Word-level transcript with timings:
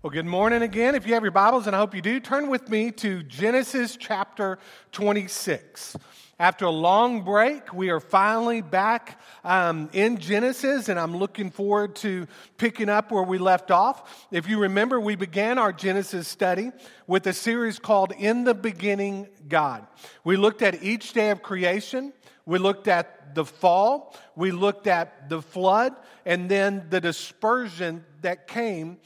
Well, 0.00 0.12
good 0.12 0.26
morning 0.26 0.62
again. 0.62 0.94
If 0.94 1.08
you 1.08 1.14
have 1.14 1.24
your 1.24 1.32
Bibles, 1.32 1.66
and 1.66 1.74
I 1.74 1.80
hope 1.80 1.92
you 1.92 2.00
do, 2.00 2.20
turn 2.20 2.48
with 2.48 2.68
me 2.68 2.92
to 2.92 3.24
Genesis 3.24 3.96
chapter 3.96 4.60
26. 4.92 5.96
After 6.38 6.66
a 6.66 6.70
long 6.70 7.24
break, 7.24 7.74
we 7.74 7.90
are 7.90 7.98
finally 7.98 8.60
back 8.60 9.20
um, 9.42 9.90
in 9.92 10.18
Genesis, 10.18 10.88
and 10.88 11.00
I'm 11.00 11.16
looking 11.16 11.50
forward 11.50 11.96
to 11.96 12.28
picking 12.58 12.88
up 12.88 13.10
where 13.10 13.24
we 13.24 13.38
left 13.38 13.72
off. 13.72 14.28
If 14.30 14.48
you 14.48 14.60
remember, 14.60 15.00
we 15.00 15.16
began 15.16 15.58
our 15.58 15.72
Genesis 15.72 16.28
study 16.28 16.70
with 17.08 17.26
a 17.26 17.32
series 17.32 17.80
called 17.80 18.12
In 18.16 18.44
the 18.44 18.54
Beginning 18.54 19.26
God. 19.48 19.84
We 20.22 20.36
looked 20.36 20.62
at 20.62 20.80
each 20.80 21.12
day 21.12 21.30
of 21.30 21.42
creation, 21.42 22.12
we 22.46 22.60
looked 22.60 22.86
at 22.86 23.34
the 23.34 23.44
fall, 23.44 24.16
we 24.36 24.52
looked 24.52 24.86
at 24.86 25.28
the 25.28 25.42
flood, 25.42 25.96
and 26.24 26.48
then 26.48 26.86
the 26.88 27.00
dispersion 27.00 28.04
that 28.22 28.46
came 28.46 28.98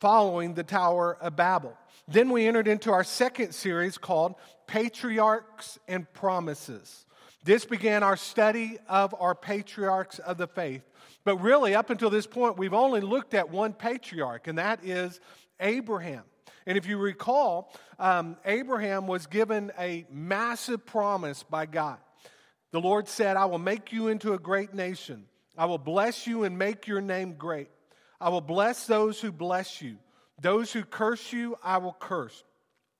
following 0.00 0.54
the 0.54 0.62
Tower 0.64 1.16
of 1.20 1.36
Babel. 1.36 1.76
Then 2.08 2.30
we 2.30 2.46
entered 2.46 2.68
into 2.68 2.92
our 2.92 3.04
second 3.04 3.52
series 3.52 3.98
called 3.98 4.34
Patriarchs 4.66 5.78
and 5.88 6.10
Promises. 6.12 7.06
This 7.44 7.64
began 7.64 8.02
our 8.02 8.16
study 8.16 8.78
of 8.88 9.14
our 9.18 9.34
patriarchs 9.34 10.18
of 10.18 10.36
the 10.36 10.48
faith. 10.48 10.82
But 11.24 11.38
really, 11.38 11.74
up 11.74 11.90
until 11.90 12.10
this 12.10 12.26
point, 12.26 12.58
we've 12.58 12.74
only 12.74 13.00
looked 13.00 13.34
at 13.34 13.50
one 13.50 13.72
patriarch, 13.72 14.46
and 14.48 14.58
that 14.58 14.84
is 14.84 15.20
Abraham. 15.60 16.24
And 16.66 16.76
if 16.76 16.86
you 16.86 16.98
recall, 16.98 17.72
um, 17.98 18.36
Abraham 18.44 19.06
was 19.06 19.26
given 19.26 19.72
a 19.78 20.06
massive 20.10 20.84
promise 20.84 21.42
by 21.44 21.66
God. 21.66 21.98
The 22.72 22.80
Lord 22.80 23.08
said, 23.08 23.36
I 23.36 23.44
will 23.44 23.58
make 23.58 23.92
you 23.92 24.08
into 24.08 24.34
a 24.34 24.38
great 24.38 24.74
nation. 24.74 25.26
I 25.56 25.66
will 25.66 25.78
bless 25.78 26.26
you 26.26 26.44
and 26.44 26.58
make 26.58 26.86
your 26.86 27.00
name 27.00 27.34
great. 27.34 27.70
I 28.20 28.28
will 28.28 28.40
bless 28.40 28.86
those 28.86 29.20
who 29.20 29.32
bless 29.32 29.80
you. 29.82 29.96
Those 30.40 30.72
who 30.72 30.84
curse 30.84 31.32
you, 31.32 31.56
I 31.62 31.78
will 31.78 31.96
curse. 31.98 32.44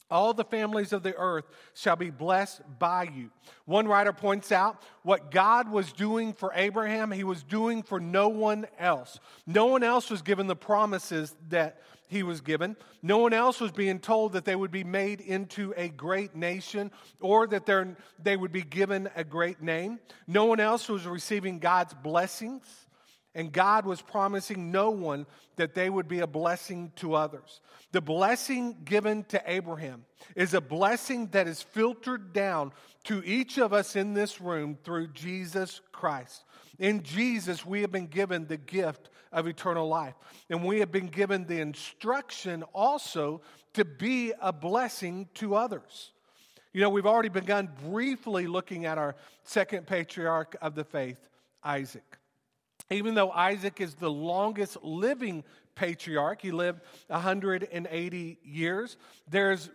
All 0.09 0.33
the 0.33 0.45
families 0.45 0.93
of 0.93 1.03
the 1.03 1.17
earth 1.17 1.47
shall 1.75 1.97
be 1.97 2.11
blessed 2.11 2.63
by 2.79 3.05
you. 3.05 3.31
One 3.65 3.89
writer 3.89 4.13
points 4.13 4.53
out 4.53 4.81
what 5.03 5.33
God 5.33 5.69
was 5.69 5.93
doing 5.93 6.33
for 6.33 6.53
Abraham, 6.55 7.11
he 7.11 7.25
was 7.25 7.43
doing 7.43 7.83
for 7.83 7.99
no 7.99 8.29
one 8.29 8.67
else. 8.79 9.19
No 9.47 9.67
one 9.67 9.83
else 9.83 10.09
was 10.09 10.23
given 10.23 10.47
the 10.47 10.55
promises 10.55 11.35
that 11.49 11.83
he 12.09 12.23
was 12.23 12.41
given. 12.41 12.77
No 13.03 13.19
one 13.19 13.33
else 13.33 13.61
was 13.61 13.73
being 13.73 13.99
told 13.99 14.35
that 14.35 14.45
they 14.45 14.55
would 14.55 14.71
be 14.71 14.85
made 14.85 15.21
into 15.21 15.75
a 15.77 15.89
great 15.89 16.37
nation 16.37 16.93
or 17.21 17.49
that 17.49 17.67
they 18.23 18.37
would 18.37 18.53
be 18.53 18.63
given 18.63 19.11
a 19.17 19.25
great 19.25 19.61
name. 19.61 19.99
No 20.29 20.45
one 20.45 20.61
else 20.61 20.89
was 20.89 21.05
receiving 21.05 21.59
God's 21.59 21.95
blessings. 21.95 22.86
And 23.37 23.53
God 23.53 23.85
was 23.85 24.01
promising 24.01 24.73
no 24.73 24.89
one 24.89 25.27
that 25.57 25.75
they 25.75 25.91
would 25.91 26.09
be 26.09 26.21
a 26.21 26.27
blessing 26.27 26.91
to 26.97 27.15
others. 27.15 27.61
The 27.93 28.01
blessing 28.01 28.79
given 28.87 29.25
to 29.25 29.43
Abraham 29.47 30.07
is 30.35 30.55
a 30.55 30.61
blessing 30.61 31.29
that 31.29 31.47
is 31.47 31.61
filtered 31.61 32.33
down 32.33 32.73
to 33.05 33.23
each 33.25 33.59
of 33.59 33.75
us 33.75 33.95
in 33.95 34.15
this 34.15 34.41
room 34.41 34.79
through 34.83 35.09
Jesus 35.09 35.83
Christ. 35.93 36.45
In 36.79 37.03
Jesus, 37.03 37.65
we 37.65 37.83
have 37.83 37.93
been 37.93 38.07
given 38.07 38.47
the 38.47 38.57
gift 38.57 39.11
of 39.31 39.47
eternal 39.47 39.87
life. 39.87 40.15
And 40.49 40.65
we 40.65 40.81
have 40.81 40.91
been 40.91 41.09
given 41.09 41.45
the 41.45 41.61
instruction 41.61 42.63
also 42.73 43.43
to 43.75 43.85
be 43.85 44.33
a 44.41 44.51
blessing 44.51 45.29
to 45.35 45.57
others. 45.57 46.13
You 46.73 46.81
know, 46.81 46.89
we've 46.89 47.05
already 47.05 47.29
begun 47.29 47.69
briefly 47.85 48.47
looking 48.47 48.87
at 48.87 48.97
our 48.97 49.15
second 49.45 49.87
patriarch 49.87 50.57
of 50.63 50.75
the 50.75 50.85
faith, 50.85 51.21
Isaac. 51.63 52.19
Even 52.91 53.15
though 53.15 53.31
Isaac 53.31 53.81
is 53.81 53.95
the 53.95 54.11
longest 54.11 54.77
living 54.83 55.45
patriarch, 55.75 56.41
he 56.41 56.53
lived 56.53 56.81
180 57.09 58.39
years, 58.45 58.97
there's 59.29 59.71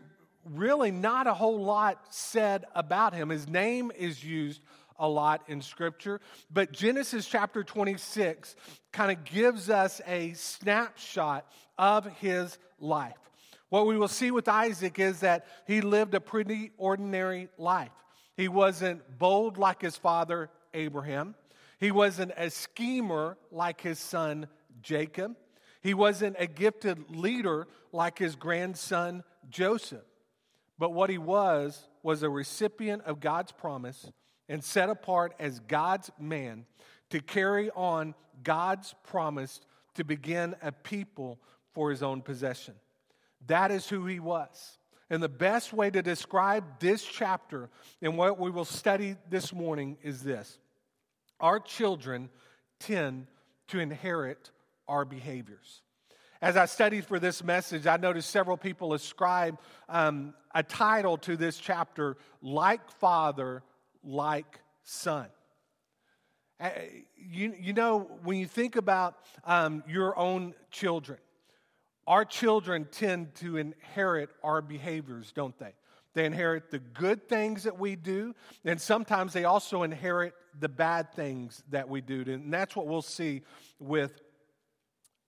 really 0.45 0.91
not 0.91 1.27
a 1.27 1.33
whole 1.33 1.63
lot 1.63 1.99
said 2.09 2.65
about 2.73 3.13
him. 3.13 3.29
His 3.29 3.47
name 3.47 3.91
is 3.95 4.23
used 4.23 4.61
a 4.97 5.07
lot 5.07 5.43
in 5.47 5.61
Scripture, 5.61 6.21
but 6.51 6.71
Genesis 6.71 7.25
chapter 7.27 7.63
26 7.63 8.55
kind 8.91 9.11
of 9.11 9.23
gives 9.23 9.69
us 9.69 9.99
a 10.07 10.33
snapshot 10.33 11.45
of 11.77 12.05
his 12.17 12.57
life. 12.79 13.17
What 13.69 13.87
we 13.87 13.97
will 13.97 14.07
see 14.07 14.31
with 14.31 14.47
Isaac 14.47 14.99
is 14.99 15.21
that 15.21 15.47
he 15.65 15.81
lived 15.81 16.13
a 16.13 16.19
pretty 16.19 16.71
ordinary 16.77 17.49
life. 17.57 17.91
He 18.37 18.47
wasn't 18.47 19.17
bold 19.17 19.57
like 19.57 19.81
his 19.81 19.95
father 19.95 20.49
Abraham. 20.73 21.35
He 21.81 21.91
wasn't 21.91 22.31
a 22.37 22.51
schemer 22.51 23.37
like 23.51 23.81
his 23.81 23.97
son 23.97 24.47
Jacob. 24.83 25.35
He 25.81 25.95
wasn't 25.95 26.35
a 26.37 26.45
gifted 26.45 27.09
leader 27.09 27.67
like 27.91 28.19
his 28.19 28.35
grandson 28.35 29.23
Joseph. 29.49 30.05
But 30.77 30.93
what 30.93 31.09
he 31.09 31.17
was, 31.17 31.87
was 32.03 32.23
a 32.23 32.29
recipient 32.29 33.03
of 33.03 33.19
God's 33.19 33.51
promise 33.51 34.11
and 34.47 34.63
set 34.63 34.89
apart 34.89 35.33
as 35.39 35.59
God's 35.59 36.11
man 36.19 36.65
to 37.09 37.19
carry 37.19 37.71
on 37.71 38.13
God's 38.43 38.93
promise 39.03 39.59
to 39.95 40.03
begin 40.03 40.55
a 40.61 40.71
people 40.71 41.39
for 41.73 41.89
his 41.89 42.03
own 42.03 42.21
possession. 42.21 42.75
That 43.47 43.71
is 43.71 43.89
who 43.89 44.05
he 44.05 44.19
was. 44.19 44.77
And 45.09 45.21
the 45.21 45.29
best 45.29 45.73
way 45.73 45.89
to 45.89 46.01
describe 46.01 46.63
this 46.79 47.03
chapter 47.03 47.69
and 48.01 48.17
what 48.17 48.39
we 48.39 48.51
will 48.51 48.65
study 48.65 49.15
this 49.29 49.51
morning 49.51 49.97
is 50.03 50.23
this 50.23 50.59
our 51.41 51.59
children 51.59 52.29
tend 52.79 53.27
to 53.69 53.79
inherit 53.79 54.51
our 54.87 55.05
behaviors. 55.05 55.81
As 56.41 56.57
I 56.57 56.65
studied 56.65 57.05
for 57.05 57.19
this 57.19 57.43
message, 57.43 57.85
I 57.85 57.97
noticed 57.97 58.29
several 58.29 58.57
people 58.57 58.93
ascribe 58.93 59.59
um, 59.87 60.33
a 60.55 60.63
title 60.63 61.17
to 61.19 61.37
this 61.37 61.57
chapter 61.57 62.17
like 62.41 62.89
father, 62.93 63.63
like 64.03 64.59
son. 64.83 65.27
Uh, 66.59 66.69
you, 67.17 67.55
you 67.59 67.73
know, 67.73 68.09
when 68.23 68.37
you 68.37 68.47
think 68.47 68.75
about 68.75 69.17
um, 69.45 69.83
your 69.87 70.17
own 70.17 70.53
children, 70.71 71.19
our 72.07 72.25
children 72.25 72.87
tend 72.91 73.35
to 73.35 73.57
inherit 73.57 74.29
our 74.43 74.61
behaviors, 74.61 75.31
don't 75.31 75.57
they? 75.59 75.73
They 76.13 76.25
inherit 76.25 76.71
the 76.71 76.79
good 76.79 77.29
things 77.29 77.63
that 77.63 77.79
we 77.79 77.95
do, 77.95 78.35
and 78.65 78.81
sometimes 78.81 79.33
they 79.33 79.45
also 79.45 79.83
inherit 79.83 80.33
the 80.59 80.69
bad 80.69 81.13
things 81.13 81.63
that 81.69 81.89
we 81.89 82.01
do. 82.01 82.23
And 82.27 82.53
that's 82.53 82.75
what 82.75 82.87
we'll 82.87 83.01
see 83.01 83.41
with 83.79 84.19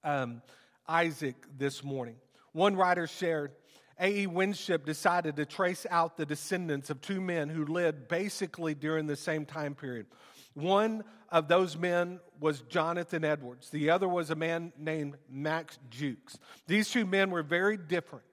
um, 0.04 0.42
Isaac 0.88 1.36
this 1.58 1.84
morning. 1.84 2.16
One 2.52 2.76
writer 2.76 3.08
shared 3.08 3.52
A.E. 4.00 4.28
Winship 4.28 4.86
decided 4.86 5.36
to 5.38 5.46
trace 5.46 5.86
out 5.90 6.18
the 6.18 6.26
descendants 6.26 6.90
of 6.90 7.02
two 7.02 7.22
men 7.22 7.50
who 7.50 7.66
lived 7.66 8.08
basically 8.08 8.76
during 8.76 9.08
the 9.08 9.16
same 9.16 9.46
time 9.46 9.76
period. 9.76 10.08
One 10.54 11.04
of 11.30 11.48
those 11.48 11.78
men 11.78 12.20
was 12.40 12.62
Jonathan 12.62 13.24
Edwards. 13.24 13.70
The 13.70 13.90
other 13.90 14.08
was 14.08 14.30
a 14.30 14.36
man 14.36 14.72
named 14.78 15.18
Max 15.30 15.80
Jukes. 15.90 16.38
These 16.68 16.90
two 16.90 17.06
men 17.06 17.32
were 17.32 17.44
very 17.44 17.78
different. 17.78 18.26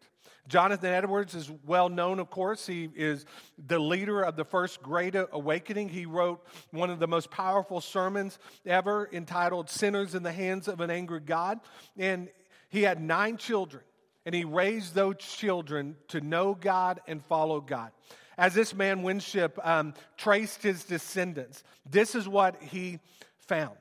Jonathan 0.51 0.93
Edwards 0.93 1.37
is 1.37 1.49
well 1.65 1.89
known, 1.89 2.19
of 2.19 2.29
course. 2.29 2.67
He 2.67 2.91
is 2.97 3.25
the 3.69 3.79
leader 3.79 4.21
of 4.21 4.35
the 4.35 4.45
First 4.45 4.83
Great 4.83 5.15
Awakening. 5.15 5.89
He 5.89 6.07
wrote 6.07 6.45
one 6.73 6.91
of 6.91 6.99
the 6.99 7.07
most 7.07 7.31
powerful 7.31 7.81
sermons 7.81 8.37
ever 8.67 9.09
entitled 9.13 9.71
Sinners 9.71 10.17
in 10.17 10.25
the 10.25 10.33
Hands 10.33 10.67
of 10.67 10.81
an 10.81 10.91
Angry 10.91 11.21
God. 11.21 11.61
And 11.97 12.29
he 12.69 12.83
had 12.83 13.01
nine 13.01 13.37
children, 13.37 13.85
and 14.27 14.35
he 14.35 14.45
raised 14.45 14.93
those 14.93 15.19
children 15.19 15.97
to 16.09 16.21
know 16.21 16.57
God 16.57 17.01
and 17.07 17.25
follow 17.25 17.61
God. 17.61 17.93
As 18.37 18.53
this 18.53 18.75
man, 18.75 19.03
Winship, 19.03 19.57
um, 19.63 19.95
traced 20.17 20.65
his 20.65 20.83
descendants, 20.83 21.63
this 21.89 22.17
is 22.17 22.27
what 22.27 22.61
he 22.61 22.99
found. 23.39 23.77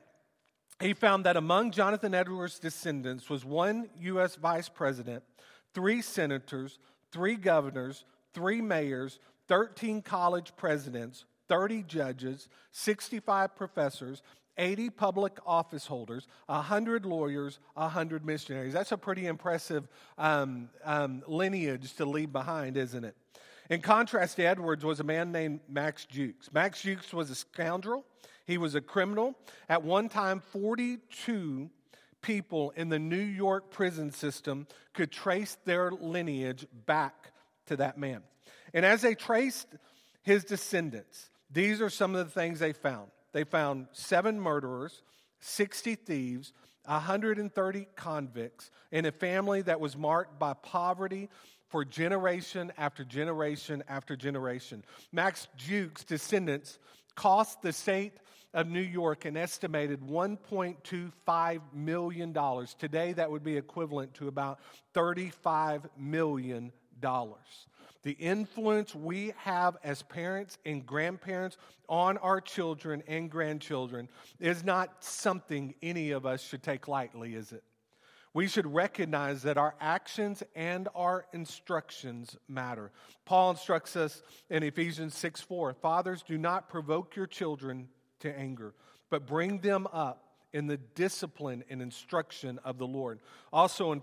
He 0.78 0.94
found 0.94 1.26
that 1.26 1.36
among 1.36 1.72
Jonathan 1.72 2.14
Edwards' 2.14 2.60
descendants 2.60 3.28
was 3.28 3.44
one 3.44 3.90
U.S. 3.98 4.36
vice 4.36 4.68
president 4.68 5.24
three 5.74 6.02
senators, 6.02 6.78
three 7.12 7.36
governors, 7.36 8.04
three 8.34 8.60
mayors, 8.60 9.18
13 9.48 10.02
college 10.02 10.52
presidents, 10.56 11.24
30 11.48 11.82
judges, 11.82 12.48
65 12.70 13.56
professors, 13.56 14.22
80 14.58 14.90
public 14.90 15.38
office 15.46 15.86
holders, 15.86 16.28
100 16.46 17.06
lawyers, 17.06 17.58
100 17.74 18.24
missionaries. 18.24 18.72
That's 18.72 18.92
a 18.92 18.98
pretty 18.98 19.26
impressive 19.26 19.88
um, 20.18 20.68
um, 20.84 21.22
lineage 21.26 21.94
to 21.94 22.04
leave 22.04 22.32
behind, 22.32 22.76
isn't 22.76 23.04
it? 23.04 23.16
In 23.70 23.80
contrast 23.80 24.38
Edwards 24.38 24.84
was 24.84 25.00
a 25.00 25.04
man 25.04 25.32
named 25.32 25.60
Max 25.68 26.04
Jukes. 26.04 26.52
Max 26.52 26.82
Jukes 26.82 27.12
was 27.12 27.30
a 27.30 27.34
scoundrel. 27.34 28.04
He 28.44 28.58
was 28.58 28.74
a 28.74 28.80
criminal. 28.80 29.36
At 29.68 29.82
one 29.82 30.08
time, 30.08 30.40
42 30.40 31.70
people 32.22 32.70
in 32.76 32.88
the 32.88 32.98
New 32.98 33.16
York 33.16 33.70
prison 33.70 34.10
system 34.10 34.66
could 34.94 35.10
trace 35.10 35.56
their 35.64 35.90
lineage 35.90 36.66
back 36.86 37.32
to 37.66 37.76
that 37.76 37.98
man. 37.98 38.22
And 38.74 38.84
as 38.84 39.02
they 39.02 39.14
traced 39.14 39.68
his 40.22 40.44
descendants, 40.44 41.30
these 41.50 41.80
are 41.80 41.90
some 41.90 42.14
of 42.14 42.26
the 42.26 42.32
things 42.32 42.58
they 42.58 42.72
found. 42.72 43.10
They 43.32 43.44
found 43.44 43.86
seven 43.92 44.40
murderers, 44.40 45.02
60 45.40 45.94
thieves, 45.94 46.52
130 46.84 47.86
convicts 47.94 48.70
in 48.90 49.06
a 49.06 49.12
family 49.12 49.62
that 49.62 49.80
was 49.80 49.96
marked 49.96 50.38
by 50.38 50.54
poverty 50.54 51.28
for 51.68 51.84
generation 51.84 52.72
after 52.76 53.04
generation 53.04 53.84
after 53.88 54.16
generation. 54.16 54.84
Max 55.12 55.46
Jukes' 55.56 56.04
descendants 56.04 56.78
cost 57.14 57.62
the 57.62 57.72
state 57.72 58.14
of 58.52 58.68
New 58.68 58.80
York 58.80 59.24
an 59.24 59.36
estimated 59.36 60.00
$1.25 60.00 61.60
million. 61.72 62.66
Today, 62.78 63.12
that 63.12 63.30
would 63.30 63.44
be 63.44 63.56
equivalent 63.56 64.14
to 64.14 64.28
about 64.28 64.58
$35 64.94 65.84
million. 65.96 66.72
The 68.02 68.12
influence 68.12 68.94
we 68.94 69.32
have 69.38 69.76
as 69.84 70.02
parents 70.02 70.58
and 70.64 70.84
grandparents 70.84 71.58
on 71.88 72.16
our 72.18 72.40
children 72.40 73.02
and 73.06 73.30
grandchildren 73.30 74.08
is 74.38 74.64
not 74.64 75.04
something 75.04 75.74
any 75.82 76.10
of 76.10 76.24
us 76.24 76.42
should 76.42 76.62
take 76.62 76.88
lightly, 76.88 77.34
is 77.34 77.52
it? 77.52 77.62
We 78.32 78.46
should 78.46 78.66
recognize 78.66 79.42
that 79.42 79.58
our 79.58 79.74
actions 79.80 80.42
and 80.54 80.88
our 80.94 81.26
instructions 81.32 82.36
matter. 82.48 82.92
Paul 83.24 83.50
instructs 83.50 83.96
us 83.96 84.22
in 84.48 84.62
Ephesians 84.62 85.16
6 85.16 85.40
4 85.40 85.74
Fathers, 85.74 86.22
do 86.22 86.38
not 86.38 86.68
provoke 86.68 87.16
your 87.16 87.26
children 87.26 87.88
to 88.20 88.38
anger, 88.38 88.74
but 89.10 89.26
bring 89.26 89.58
them 89.58 89.86
up 89.92 90.24
in 90.52 90.66
the 90.66 90.76
discipline 90.76 91.64
and 91.70 91.80
instruction 91.80 92.58
of 92.64 92.78
the 92.78 92.86
Lord. 92.86 93.20
Also 93.52 93.92
in 93.92 94.02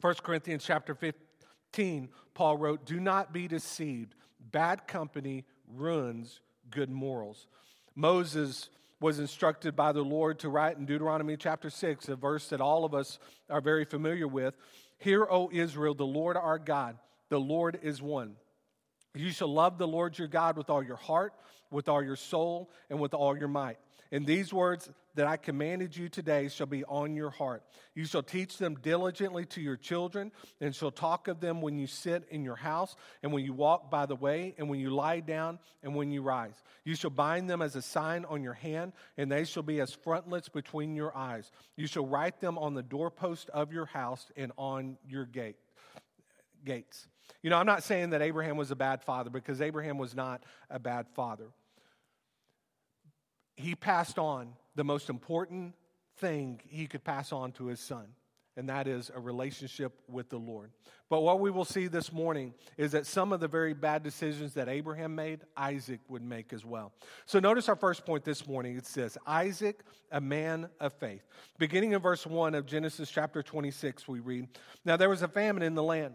1 0.00 0.14
Corinthians 0.22 0.64
chapter 0.64 0.94
15, 0.94 2.08
Paul 2.34 2.56
wrote, 2.56 2.84
Do 2.84 3.00
not 3.00 3.32
be 3.32 3.48
deceived. 3.48 4.14
Bad 4.40 4.86
company 4.86 5.44
ruins 5.68 6.40
good 6.70 6.90
morals. 6.90 7.46
Moses 7.94 8.70
was 9.00 9.18
instructed 9.18 9.76
by 9.76 9.92
the 9.92 10.02
Lord 10.02 10.38
to 10.40 10.48
write 10.48 10.76
in 10.76 10.86
Deuteronomy 10.86 11.36
chapter 11.36 11.70
6, 11.70 12.08
a 12.08 12.16
verse 12.16 12.48
that 12.48 12.60
all 12.60 12.84
of 12.84 12.94
us 12.94 13.18
are 13.48 13.60
very 13.60 13.84
familiar 13.84 14.26
with. 14.26 14.54
Hear, 14.98 15.26
O 15.30 15.50
Israel, 15.52 15.94
the 15.94 16.04
Lord 16.06 16.36
our 16.36 16.58
God, 16.58 16.96
the 17.28 17.38
Lord 17.38 17.78
is 17.82 18.02
one. 18.02 18.34
You 19.14 19.30
shall 19.30 19.52
love 19.52 19.78
the 19.78 19.86
Lord 19.86 20.18
your 20.18 20.28
God 20.28 20.56
with 20.56 20.70
all 20.70 20.82
your 20.82 20.96
heart, 20.96 21.32
with 21.70 21.88
all 21.88 22.02
your 22.02 22.16
soul, 22.16 22.70
and 22.90 23.00
with 23.00 23.14
all 23.14 23.36
your 23.36 23.48
might. 23.48 23.78
And 24.10 24.26
these 24.26 24.52
words 24.52 24.90
that 25.16 25.26
I 25.26 25.36
commanded 25.36 25.94
you 25.94 26.08
today 26.08 26.48
shall 26.48 26.66
be 26.66 26.82
on 26.84 27.14
your 27.14 27.28
heart. 27.30 27.62
You 27.94 28.06
shall 28.06 28.22
teach 28.22 28.56
them 28.56 28.76
diligently 28.76 29.44
to 29.46 29.60
your 29.60 29.76
children, 29.76 30.32
and 30.60 30.74
shall 30.74 30.90
talk 30.90 31.28
of 31.28 31.40
them 31.40 31.60
when 31.60 31.78
you 31.78 31.86
sit 31.86 32.24
in 32.30 32.42
your 32.42 32.56
house, 32.56 32.96
and 33.22 33.32
when 33.32 33.44
you 33.44 33.52
walk 33.52 33.90
by 33.90 34.06
the 34.06 34.16
way, 34.16 34.54
and 34.56 34.68
when 34.70 34.80
you 34.80 34.90
lie 34.90 35.20
down, 35.20 35.58
and 35.82 35.94
when 35.94 36.10
you 36.10 36.22
rise. 36.22 36.54
You 36.84 36.94
shall 36.94 37.10
bind 37.10 37.50
them 37.50 37.60
as 37.60 37.76
a 37.76 37.82
sign 37.82 38.24
on 38.24 38.42
your 38.42 38.54
hand, 38.54 38.92
and 39.18 39.30
they 39.30 39.44
shall 39.44 39.62
be 39.62 39.80
as 39.80 39.92
frontlets 39.92 40.48
between 40.48 40.94
your 40.94 41.14
eyes. 41.14 41.50
You 41.76 41.86
shall 41.86 42.06
write 42.06 42.40
them 42.40 42.56
on 42.56 42.72
the 42.74 42.82
doorpost 42.82 43.50
of 43.50 43.72
your 43.72 43.86
house 43.86 44.30
and 44.36 44.52
on 44.56 44.96
your 45.06 45.26
gate, 45.26 45.56
gates. 46.64 47.08
You 47.42 47.50
know, 47.50 47.58
I'm 47.58 47.66
not 47.66 47.82
saying 47.82 48.10
that 48.10 48.22
Abraham 48.22 48.56
was 48.56 48.70
a 48.70 48.76
bad 48.76 49.02
father 49.02 49.30
because 49.30 49.60
Abraham 49.60 49.98
was 49.98 50.14
not 50.14 50.42
a 50.70 50.78
bad 50.78 51.06
father 51.14 51.52
he 53.58 53.74
passed 53.74 54.18
on 54.18 54.52
the 54.76 54.84
most 54.84 55.10
important 55.10 55.74
thing 56.18 56.60
he 56.68 56.86
could 56.86 57.02
pass 57.02 57.32
on 57.32 57.50
to 57.52 57.66
his 57.66 57.80
son, 57.80 58.06
and 58.56 58.68
that 58.68 58.86
is 58.86 59.10
a 59.12 59.18
relationship 59.18 60.00
with 60.08 60.28
the 60.28 60.38
Lord. 60.38 60.70
But 61.10 61.22
what 61.22 61.40
we 61.40 61.50
will 61.50 61.64
see 61.64 61.88
this 61.88 62.12
morning 62.12 62.54
is 62.76 62.92
that 62.92 63.04
some 63.04 63.32
of 63.32 63.40
the 63.40 63.48
very 63.48 63.74
bad 63.74 64.04
decisions 64.04 64.54
that 64.54 64.68
Abraham 64.68 65.16
made, 65.16 65.40
Isaac 65.56 65.98
would 66.08 66.22
make 66.22 66.52
as 66.52 66.64
well. 66.64 66.92
So 67.26 67.40
notice 67.40 67.68
our 67.68 67.74
first 67.74 68.06
point 68.06 68.24
this 68.24 68.46
morning. 68.46 68.76
It 68.76 68.86
says, 68.86 69.18
Isaac, 69.26 69.80
a 70.12 70.20
man 70.20 70.68
of 70.78 70.92
faith. 70.92 71.26
Beginning 71.58 71.92
in 71.92 72.00
verse 72.00 72.26
1 72.26 72.54
of 72.54 72.64
Genesis 72.64 73.10
chapter 73.10 73.42
26, 73.42 74.06
we 74.06 74.20
read, 74.20 74.46
Now 74.84 74.96
there 74.96 75.08
was 75.08 75.22
a 75.22 75.28
famine 75.28 75.64
in 75.64 75.74
the 75.74 75.82
land, 75.82 76.14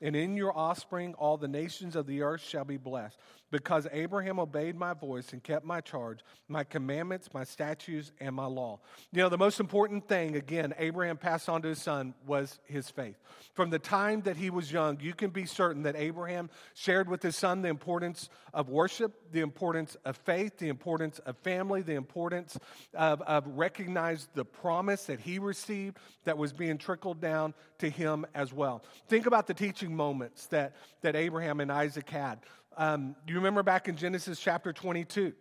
And 0.00 0.14
in 0.14 0.36
your 0.36 0.56
offspring 0.56 1.14
all 1.14 1.36
the 1.36 1.48
nations 1.48 1.96
of 1.96 2.06
the 2.06 2.22
earth 2.22 2.42
shall 2.42 2.64
be 2.64 2.76
blessed, 2.76 3.18
because 3.50 3.88
Abraham 3.92 4.38
obeyed 4.38 4.76
my 4.76 4.92
voice 4.92 5.32
and 5.32 5.42
kept 5.42 5.64
my 5.64 5.80
charge, 5.80 6.20
my 6.48 6.64
commandments, 6.64 7.30
my 7.32 7.44
statutes, 7.44 8.12
and 8.20 8.36
my 8.36 8.44
law. 8.44 8.78
You 9.10 9.22
know, 9.22 9.28
the 9.28 9.38
most 9.38 9.58
important 9.58 10.06
thing, 10.06 10.36
again, 10.36 10.74
Abraham 10.78 11.16
passed 11.16 11.48
on 11.48 11.62
to 11.62 11.68
his 11.68 11.80
son 11.80 12.14
was 12.26 12.60
his 12.64 12.90
faith. 12.90 13.16
From 13.54 13.70
the 13.70 13.78
time 13.78 14.20
that 14.22 14.36
he 14.36 14.50
was 14.50 14.70
young, 14.70 15.00
you 15.00 15.14
can 15.14 15.30
be 15.30 15.46
certain 15.46 15.82
that 15.82 15.96
Abraham 15.96 16.50
shared 16.74 17.08
with 17.08 17.22
his 17.22 17.36
son 17.36 17.62
the 17.62 17.68
importance 17.68 18.28
of 18.52 18.68
worship, 18.68 19.32
the 19.32 19.40
importance 19.40 19.96
of 20.04 20.16
faith, 20.18 20.58
the 20.58 20.68
importance 20.68 21.18
of 21.20 21.36
family, 21.38 21.82
the 21.82 21.94
importance 21.94 22.58
of, 22.94 23.22
of 23.22 23.46
the 23.46 24.44
promise 24.44 25.06
that 25.06 25.20
he 25.20 25.38
received 25.38 25.96
that 26.24 26.38
was 26.38 26.52
being 26.52 26.78
trickled 26.78 27.20
down 27.20 27.54
to 27.78 27.88
him 27.88 28.26
as 28.34 28.52
well. 28.52 28.84
Think 29.08 29.26
about 29.26 29.46
the 29.46 29.54
teaching 29.54 29.87
moments 29.88 30.46
that, 30.46 30.76
that 31.02 31.16
Abraham 31.16 31.60
and 31.60 31.70
Isaac 31.70 32.08
had. 32.08 32.40
Um, 32.76 33.16
you 33.26 33.34
remember 33.34 33.62
back 33.62 33.88
in 33.88 33.96
Genesis 33.96 34.38
chapter 34.38 34.72
22? 34.72 35.32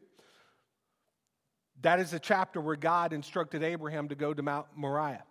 That 1.81 1.99
is 1.99 2.13
a 2.13 2.19
chapter 2.19 2.59
where 2.59 2.75
God 2.75 3.13
instructed 3.13 3.63
Abraham 3.63 4.07
to 4.09 4.15
go 4.15 4.33
to 4.33 4.41
Mount 4.41 4.67
Moriah 4.75 5.23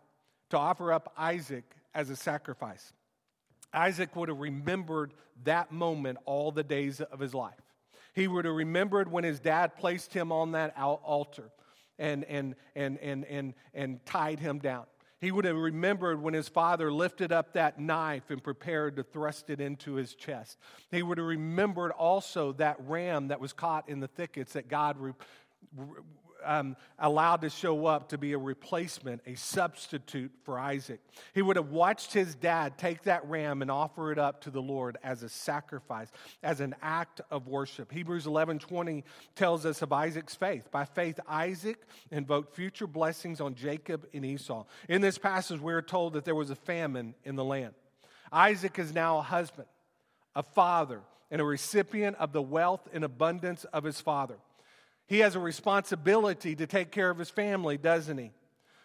to 0.50 0.58
offer 0.58 0.92
up 0.92 1.12
Isaac 1.16 1.64
as 1.94 2.10
a 2.10 2.16
sacrifice. 2.16 2.92
Isaac 3.72 4.14
would 4.14 4.28
have 4.28 4.38
remembered 4.38 5.12
that 5.44 5.72
moment 5.72 6.18
all 6.24 6.52
the 6.52 6.62
days 6.62 7.00
of 7.00 7.18
his 7.18 7.34
life. 7.34 7.54
He 8.14 8.28
would 8.28 8.44
have 8.44 8.54
remembered 8.54 9.10
when 9.10 9.24
his 9.24 9.40
dad 9.40 9.76
placed 9.76 10.14
him 10.14 10.32
on 10.32 10.52
that 10.52 10.74
altar 10.78 11.50
and, 11.98 12.24
and, 12.24 12.54
and, 12.74 12.98
and, 12.98 13.24
and, 13.24 13.54
and 13.74 14.04
tied 14.06 14.40
him 14.40 14.58
down. 14.58 14.84
He 15.20 15.30
would 15.30 15.46
have 15.46 15.56
remembered 15.56 16.20
when 16.20 16.34
his 16.34 16.48
father 16.48 16.92
lifted 16.92 17.32
up 17.32 17.54
that 17.54 17.80
knife 17.80 18.30
and 18.30 18.42
prepared 18.42 18.96
to 18.96 19.02
thrust 19.02 19.48
it 19.48 19.60
into 19.60 19.94
his 19.94 20.14
chest. 20.14 20.58
He 20.90 21.02
would 21.02 21.18
have 21.18 21.26
remembered 21.26 21.92
also 21.92 22.52
that 22.54 22.76
ram 22.80 23.28
that 23.28 23.40
was 23.40 23.52
caught 23.52 23.88
in 23.88 24.00
the 24.00 24.08
thickets 24.08 24.52
that 24.52 24.68
God 24.68 24.98
re- 24.98 25.12
um, 26.46 26.76
allowed 26.98 27.42
to 27.42 27.50
show 27.50 27.86
up 27.86 28.08
to 28.10 28.18
be 28.18 28.32
a 28.32 28.38
replacement, 28.38 29.20
a 29.26 29.34
substitute 29.34 30.32
for 30.44 30.58
Isaac. 30.58 31.00
He 31.34 31.42
would 31.42 31.56
have 31.56 31.70
watched 31.70 32.12
his 32.12 32.34
dad 32.34 32.78
take 32.78 33.02
that 33.02 33.26
ram 33.28 33.62
and 33.62 33.70
offer 33.70 34.12
it 34.12 34.18
up 34.18 34.40
to 34.42 34.50
the 34.50 34.62
Lord 34.62 34.96
as 35.02 35.22
a 35.22 35.28
sacrifice, 35.28 36.10
as 36.42 36.60
an 36.60 36.74
act 36.82 37.20
of 37.30 37.48
worship. 37.48 37.92
Hebrews 37.92 38.26
11 38.26 38.58
20 38.60 39.04
tells 39.34 39.66
us 39.66 39.82
of 39.82 39.92
Isaac's 39.92 40.34
faith. 40.34 40.70
By 40.70 40.84
faith, 40.84 41.18
Isaac 41.28 41.78
invoked 42.10 42.54
future 42.54 42.86
blessings 42.86 43.40
on 43.40 43.54
Jacob 43.54 44.06
and 44.14 44.24
Esau. 44.24 44.64
In 44.88 45.00
this 45.00 45.18
passage, 45.18 45.60
we're 45.60 45.82
told 45.82 46.14
that 46.14 46.24
there 46.24 46.34
was 46.34 46.50
a 46.50 46.56
famine 46.56 47.14
in 47.24 47.36
the 47.36 47.44
land. 47.44 47.74
Isaac 48.32 48.78
is 48.78 48.92
now 48.92 49.18
a 49.18 49.22
husband, 49.22 49.68
a 50.34 50.42
father, 50.42 51.00
and 51.30 51.40
a 51.40 51.44
recipient 51.44 52.16
of 52.16 52.32
the 52.32 52.42
wealth 52.42 52.88
and 52.92 53.04
abundance 53.04 53.64
of 53.64 53.84
his 53.84 54.00
father. 54.00 54.36
He 55.06 55.20
has 55.20 55.36
a 55.36 55.40
responsibility 55.40 56.56
to 56.56 56.66
take 56.66 56.90
care 56.90 57.10
of 57.10 57.18
his 57.18 57.30
family, 57.30 57.78
doesn't 57.78 58.18
he? 58.18 58.32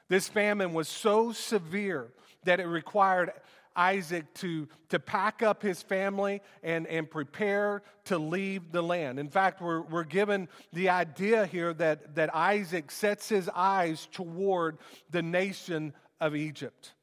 This 0.07 0.27
famine 0.27 0.73
was 0.73 0.87
so 0.87 1.31
severe 1.31 2.11
that 2.43 2.59
it 2.59 2.65
required 2.65 3.31
Isaac 3.75 4.33
to, 4.35 4.67
to 4.89 4.99
pack 4.99 5.41
up 5.41 5.61
his 5.61 5.81
family 5.81 6.41
and, 6.63 6.85
and 6.87 7.09
prepare 7.09 7.83
to 8.05 8.17
leave 8.17 8.71
the 8.71 8.81
land. 8.81 9.19
In 9.19 9.29
fact, 9.29 9.61
we're, 9.61 9.81
we're 9.81 10.03
given 10.03 10.49
the 10.73 10.89
idea 10.89 11.45
here 11.45 11.73
that, 11.75 12.15
that 12.15 12.35
Isaac 12.35 12.91
sets 12.91 13.29
his 13.29 13.49
eyes 13.55 14.07
toward 14.11 14.77
the 15.09 15.21
nation 15.21 15.93
of 16.19 16.35
Egypt. 16.35 16.93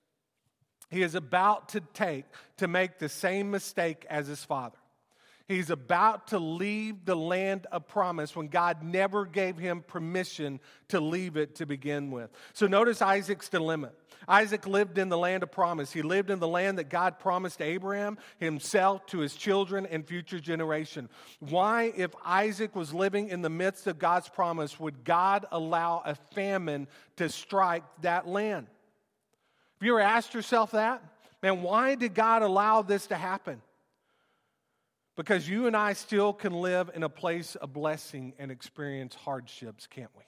He 0.90 1.02
is 1.02 1.14
about 1.14 1.70
to 1.70 1.80
take, 1.80 2.24
to 2.58 2.68
make 2.68 2.98
the 2.98 3.08
same 3.08 3.50
mistake 3.50 4.06
as 4.08 4.26
his 4.26 4.44
father. 4.44 4.78
He's 5.48 5.70
about 5.70 6.28
to 6.28 6.38
leave 6.38 7.06
the 7.06 7.16
land 7.16 7.66
of 7.72 7.88
promise 7.88 8.36
when 8.36 8.48
God 8.48 8.82
never 8.82 9.24
gave 9.24 9.56
him 9.56 9.82
permission 9.86 10.60
to 10.88 11.00
leave 11.00 11.38
it 11.38 11.54
to 11.56 11.66
begin 11.66 12.10
with. 12.10 12.30
So 12.52 12.66
notice 12.66 13.00
Isaac's 13.00 13.48
dilemma. 13.48 13.92
Isaac 14.28 14.66
lived 14.66 14.98
in 14.98 15.08
the 15.08 15.16
land 15.16 15.42
of 15.42 15.50
promise. 15.50 15.90
He 15.90 16.02
lived 16.02 16.28
in 16.28 16.38
the 16.38 16.46
land 16.46 16.76
that 16.76 16.90
God 16.90 17.18
promised 17.18 17.62
Abraham, 17.62 18.18
himself, 18.38 19.06
to 19.06 19.20
his 19.20 19.34
children 19.34 19.86
and 19.86 20.06
future 20.06 20.38
generation. 20.38 21.08
Why, 21.40 21.94
if 21.96 22.10
Isaac 22.26 22.76
was 22.76 22.92
living 22.92 23.30
in 23.30 23.40
the 23.40 23.48
midst 23.48 23.86
of 23.86 23.98
God's 23.98 24.28
promise, 24.28 24.78
would 24.78 25.02
God 25.02 25.46
allow 25.50 26.02
a 26.04 26.14
famine 26.14 26.88
to 27.16 27.30
strike 27.30 27.84
that 28.02 28.28
land? 28.28 28.66
Have 29.80 29.86
you 29.86 29.94
ever 29.94 30.00
asked 30.02 30.34
yourself 30.34 30.72
that? 30.72 31.02
Man, 31.42 31.62
why 31.62 31.94
did 31.94 32.14
God 32.14 32.42
allow 32.42 32.82
this 32.82 33.06
to 33.06 33.14
happen? 33.14 33.62
Because 35.18 35.48
you 35.48 35.66
and 35.66 35.76
I 35.76 35.94
still 35.94 36.32
can 36.32 36.52
live 36.52 36.92
in 36.94 37.02
a 37.02 37.08
place 37.08 37.56
of 37.56 37.72
blessing 37.72 38.34
and 38.38 38.52
experience 38.52 39.16
hardships, 39.16 39.88
can't 39.88 40.12
we? 40.16 40.22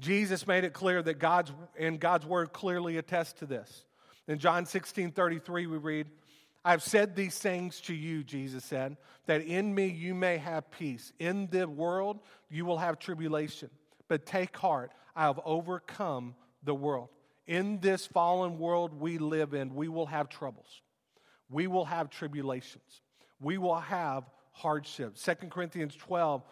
Jesus 0.00 0.44
made 0.44 0.64
it 0.64 0.72
clear 0.72 1.00
that 1.00 1.20
God's, 1.20 1.52
and 1.78 2.00
God's 2.00 2.26
word 2.26 2.52
clearly 2.52 2.96
attests 2.96 3.34
to 3.34 3.46
this. 3.46 3.84
In 4.26 4.40
John 4.40 4.66
16 4.66 5.12
33, 5.12 5.68
we 5.68 5.76
read, 5.76 6.08
I've 6.64 6.82
said 6.82 7.14
these 7.14 7.38
things 7.38 7.80
to 7.82 7.94
you, 7.94 8.24
Jesus 8.24 8.64
said, 8.64 8.96
that 9.26 9.42
in 9.42 9.72
me 9.72 9.86
you 9.86 10.16
may 10.16 10.38
have 10.38 10.68
peace. 10.72 11.12
In 11.20 11.46
the 11.52 11.68
world 11.68 12.18
you 12.50 12.64
will 12.64 12.78
have 12.78 12.98
tribulation, 12.98 13.70
but 14.08 14.26
take 14.26 14.56
heart, 14.56 14.90
I 15.14 15.26
have 15.26 15.38
overcome 15.44 16.34
the 16.64 16.74
world. 16.74 17.10
In 17.46 17.78
this 17.78 18.04
fallen 18.04 18.58
world 18.58 18.98
we 18.98 19.18
live 19.18 19.54
in, 19.54 19.76
we 19.76 19.86
will 19.86 20.06
have 20.06 20.28
troubles. 20.28 20.82
We 21.48 21.68
will 21.68 21.84
have 21.84 22.10
tribulations. 22.10 23.00
We 23.40 23.58
will 23.58 23.80
have 23.80 24.24
hardships. 24.52 25.22
2 25.22 25.48
Corinthians 25.48 25.94
12, 25.96 26.42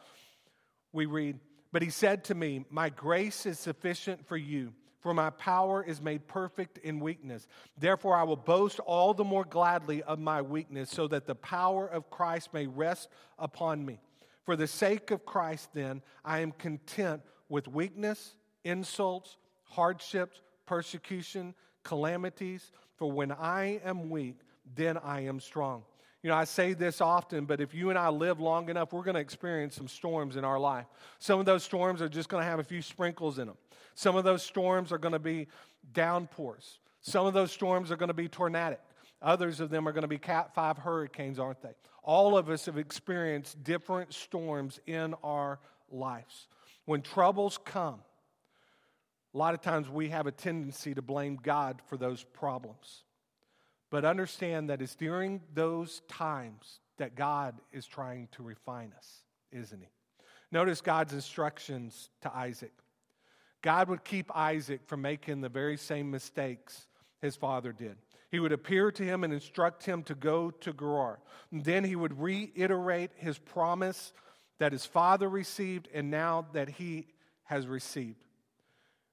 we 0.92 1.06
read, 1.06 1.38
But 1.72 1.82
he 1.82 1.90
said 1.90 2.24
to 2.24 2.34
me, 2.34 2.64
My 2.70 2.88
grace 2.88 3.46
is 3.46 3.58
sufficient 3.58 4.26
for 4.26 4.36
you, 4.36 4.72
for 5.00 5.14
my 5.14 5.30
power 5.30 5.82
is 5.82 6.00
made 6.00 6.26
perfect 6.26 6.78
in 6.78 7.00
weakness. 7.00 7.46
Therefore, 7.78 8.16
I 8.16 8.22
will 8.22 8.36
boast 8.36 8.80
all 8.80 9.14
the 9.14 9.24
more 9.24 9.44
gladly 9.44 10.02
of 10.02 10.18
my 10.18 10.42
weakness, 10.42 10.90
so 10.90 11.08
that 11.08 11.26
the 11.26 11.34
power 11.34 11.86
of 11.86 12.10
Christ 12.10 12.52
may 12.52 12.66
rest 12.66 13.08
upon 13.38 13.84
me. 13.84 14.00
For 14.44 14.56
the 14.56 14.66
sake 14.66 15.10
of 15.10 15.24
Christ, 15.24 15.70
then, 15.72 16.02
I 16.24 16.40
am 16.40 16.52
content 16.52 17.22
with 17.48 17.66
weakness, 17.68 18.34
insults, 18.64 19.36
hardships 19.62 20.40
persecution, 20.66 21.54
calamities. 21.82 22.70
For 22.96 23.10
when 23.10 23.32
I 23.32 23.80
am 23.84 24.10
weak, 24.10 24.38
then 24.74 24.96
I 24.98 25.22
am 25.22 25.40
strong. 25.40 25.84
You 26.25 26.31
know, 26.31 26.37
I 26.37 26.45
say 26.45 26.73
this 26.73 27.02
often, 27.02 27.45
but 27.45 27.61
if 27.61 27.75
you 27.75 27.90
and 27.90 27.99
I 27.99 28.09
live 28.09 28.40
long 28.40 28.71
enough, 28.71 28.95
we're 28.95 29.02
going 29.02 29.16
to 29.16 29.21
experience 29.21 29.75
some 29.75 29.87
storms 29.87 30.37
in 30.37 30.45
our 30.45 30.59
life. 30.59 30.87
Some 31.19 31.38
of 31.38 31.45
those 31.45 31.62
storms 31.62 32.00
are 32.00 32.09
just 32.09 32.31
going 32.31 32.43
to 32.43 32.49
have 32.49 32.61
a 32.61 32.64
few 32.64 32.81
sprinkles 32.81 33.38
in 33.38 33.47
them. 33.47 33.59
Some 33.95 34.16
of 34.16 34.25
those 34.25 34.43
storms 34.43 34.90
are 34.90 34.97
going 34.97 35.12
to 35.12 35.19
be 35.19 35.49
downpours. 35.93 36.78
Some 37.02 37.26
of 37.26 37.35
those 37.35 37.52
storms 37.52 37.93
are 37.93 37.97
going 37.97 38.09
to 38.09 38.14
be 38.14 38.26
tornadic. 38.26 38.81
Others 39.21 39.61
of 39.61 39.69
them 39.69 39.87
are 39.87 39.93
going 39.93 40.00
to 40.00 40.09
be 40.09 40.16
Cat 40.16 40.54
5 40.54 40.78
hurricanes, 40.78 41.38
aren't 41.38 41.61
they? 41.61 41.75
All 42.02 42.38
of 42.38 42.49
us 42.49 42.64
have 42.64 42.78
experienced 42.78 43.62
different 43.62 44.14
storms 44.14 44.81
in 44.87 45.12
our 45.23 45.61
lives. 45.90 46.49
When 46.87 47.02
troubles 47.02 47.59
come, 47.62 48.00
a 49.35 49.37
lot 49.37 49.52
of 49.52 49.61
times 49.61 49.90
we 49.90 50.09
have 50.09 50.26
a 50.26 50.33
tendency 50.33 50.95
to 50.95 51.02
blame 51.02 51.38
God 51.43 51.83
for 51.87 51.99
those 51.99 52.25
problems. 52.25 53.04
But 53.94 54.04
understand 54.04 54.70
that 54.70 54.82
it's 54.82 54.96
during 54.96 55.40
those 55.54 56.02
times 56.08 56.80
that 56.96 57.14
God 57.14 57.54
is 57.72 57.86
trying 57.86 58.26
to 58.32 58.42
refine 58.42 58.92
us, 58.98 59.20
isn't 59.52 59.80
He? 59.80 59.86
Notice 60.50 60.80
God's 60.80 61.12
instructions 61.12 62.10
to 62.22 62.36
Isaac. 62.36 62.72
God 63.62 63.88
would 63.88 64.02
keep 64.02 64.36
Isaac 64.36 64.80
from 64.84 65.00
making 65.00 65.42
the 65.42 65.48
very 65.48 65.76
same 65.76 66.10
mistakes 66.10 66.88
his 67.22 67.36
father 67.36 67.70
did. 67.72 67.94
He 68.32 68.40
would 68.40 68.50
appear 68.50 68.90
to 68.90 69.04
him 69.04 69.22
and 69.22 69.32
instruct 69.32 69.84
him 69.84 70.02
to 70.02 70.16
go 70.16 70.50
to 70.50 70.72
Gerar. 70.72 71.20
Then 71.52 71.84
he 71.84 71.94
would 71.94 72.20
reiterate 72.20 73.12
his 73.14 73.38
promise 73.38 74.12
that 74.58 74.72
his 74.72 74.84
father 74.84 75.28
received 75.28 75.88
and 75.94 76.10
now 76.10 76.48
that 76.52 76.68
he 76.68 77.06
has 77.44 77.68
received. 77.68 78.24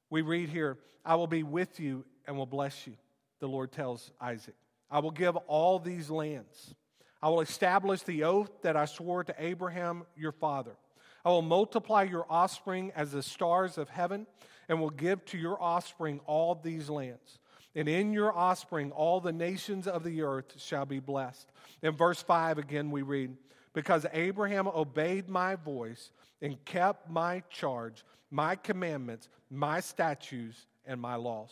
We 0.10 0.24
read 0.24 0.50
here, 0.50 0.80
I 1.06 1.14
will 1.14 1.28
be 1.28 1.44
with 1.44 1.80
you 1.80 2.04
and 2.26 2.36
will 2.36 2.48
bless 2.48 2.88
you, 2.88 2.94
the 3.40 3.48
Lord 3.48 3.72
tells 3.72 4.10
Isaac. 4.20 4.56
I 4.92 5.00
will 5.00 5.12
give 5.12 5.36
all 5.48 5.80
these 5.80 6.10
lands. 6.10 6.76
I 7.22 7.30
will 7.30 7.42
establish 7.42 8.02
the 8.02 8.24
oath 8.24 8.52
that 8.62 8.76
I 8.76 8.86
swore 8.86 9.24
to 9.24 9.36
Abraham, 9.38 10.04
your 10.16 10.32
father. 10.34 10.76
I 11.24 11.30
will 11.30 11.44
multiply 11.44 12.04
your 12.04 12.26
offspring 12.30 12.92
as 12.96 13.12
the 13.12 13.24
stars 13.24 13.78
of 13.78 13.90
heaven 13.90 14.28
and 14.68 14.82
will 14.82 14.90
give 14.90 15.24
to 15.26 15.38
your 15.38 15.62
offspring 15.62 16.20
all 16.26 16.56
these 16.56 16.90
lands. 16.90 17.40
And 17.76 17.88
in 17.88 18.12
your 18.12 18.36
offspring, 18.36 18.92
all 18.92 19.22
the 19.22 19.32
nations 19.32 19.88
of 19.88 20.04
the 20.04 20.24
earth 20.24 20.60
shall 20.60 20.86
be 20.86 21.00
blessed. 21.00 21.48
In 21.82 21.96
verse 21.96 22.22
5 22.22 22.58
again, 22.58 22.92
we 22.92 23.02
read, 23.02 23.38
Because 23.74 24.06
Abraham 24.12 24.68
obeyed 24.68 25.30
my 25.30 25.56
voice 25.56 26.12
and 26.42 26.64
kept 26.66 27.10
my 27.10 27.44
charge, 27.50 28.04
my 28.30 28.56
commandments, 28.56 29.30
my 29.50 29.80
statutes, 29.80 30.66
and 30.86 31.00
my 31.00 31.16
laws. 31.16 31.52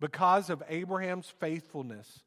Because 0.00 0.48
of 0.50 0.62
Abraham's 0.68 1.32
faithfulness, 1.40 2.22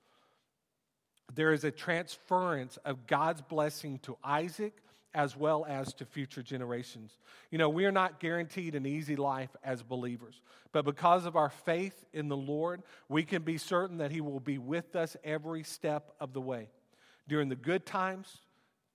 there 1.33 1.53
is 1.53 1.63
a 1.63 1.71
transference 1.71 2.77
of 2.85 3.07
God's 3.07 3.41
blessing 3.41 3.99
to 3.99 4.17
Isaac 4.23 4.73
as 5.13 5.35
well 5.35 5.65
as 5.67 5.93
to 5.95 6.05
future 6.05 6.41
generations. 6.41 7.17
You 7.49 7.57
know, 7.57 7.69
we 7.69 7.85
are 7.85 7.91
not 7.91 8.19
guaranteed 8.19 8.75
an 8.75 8.85
easy 8.85 9.15
life 9.15 9.49
as 9.63 9.83
believers, 9.83 10.41
but 10.71 10.85
because 10.85 11.25
of 11.25 11.35
our 11.35 11.49
faith 11.49 12.05
in 12.13 12.29
the 12.29 12.37
Lord, 12.37 12.81
we 13.09 13.23
can 13.23 13.43
be 13.43 13.57
certain 13.57 13.97
that 13.97 14.11
He 14.11 14.21
will 14.21 14.39
be 14.39 14.57
with 14.57 14.95
us 14.95 15.17
every 15.23 15.63
step 15.63 16.13
of 16.19 16.33
the 16.33 16.41
way. 16.41 16.69
During 17.27 17.49
the 17.49 17.55
good 17.55 17.85
times, 17.85 18.37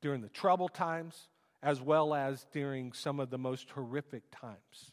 during 0.01 0.23
the 0.23 0.29
troubled 0.29 0.75
times, 0.75 1.29
as 1.63 1.81
well 1.81 2.15
as 2.15 2.47
during 2.53 2.93
some 2.93 3.21
of 3.21 3.31
the 3.31 3.39
most 3.39 3.71
horrific 3.71 4.23
times. 4.31 4.93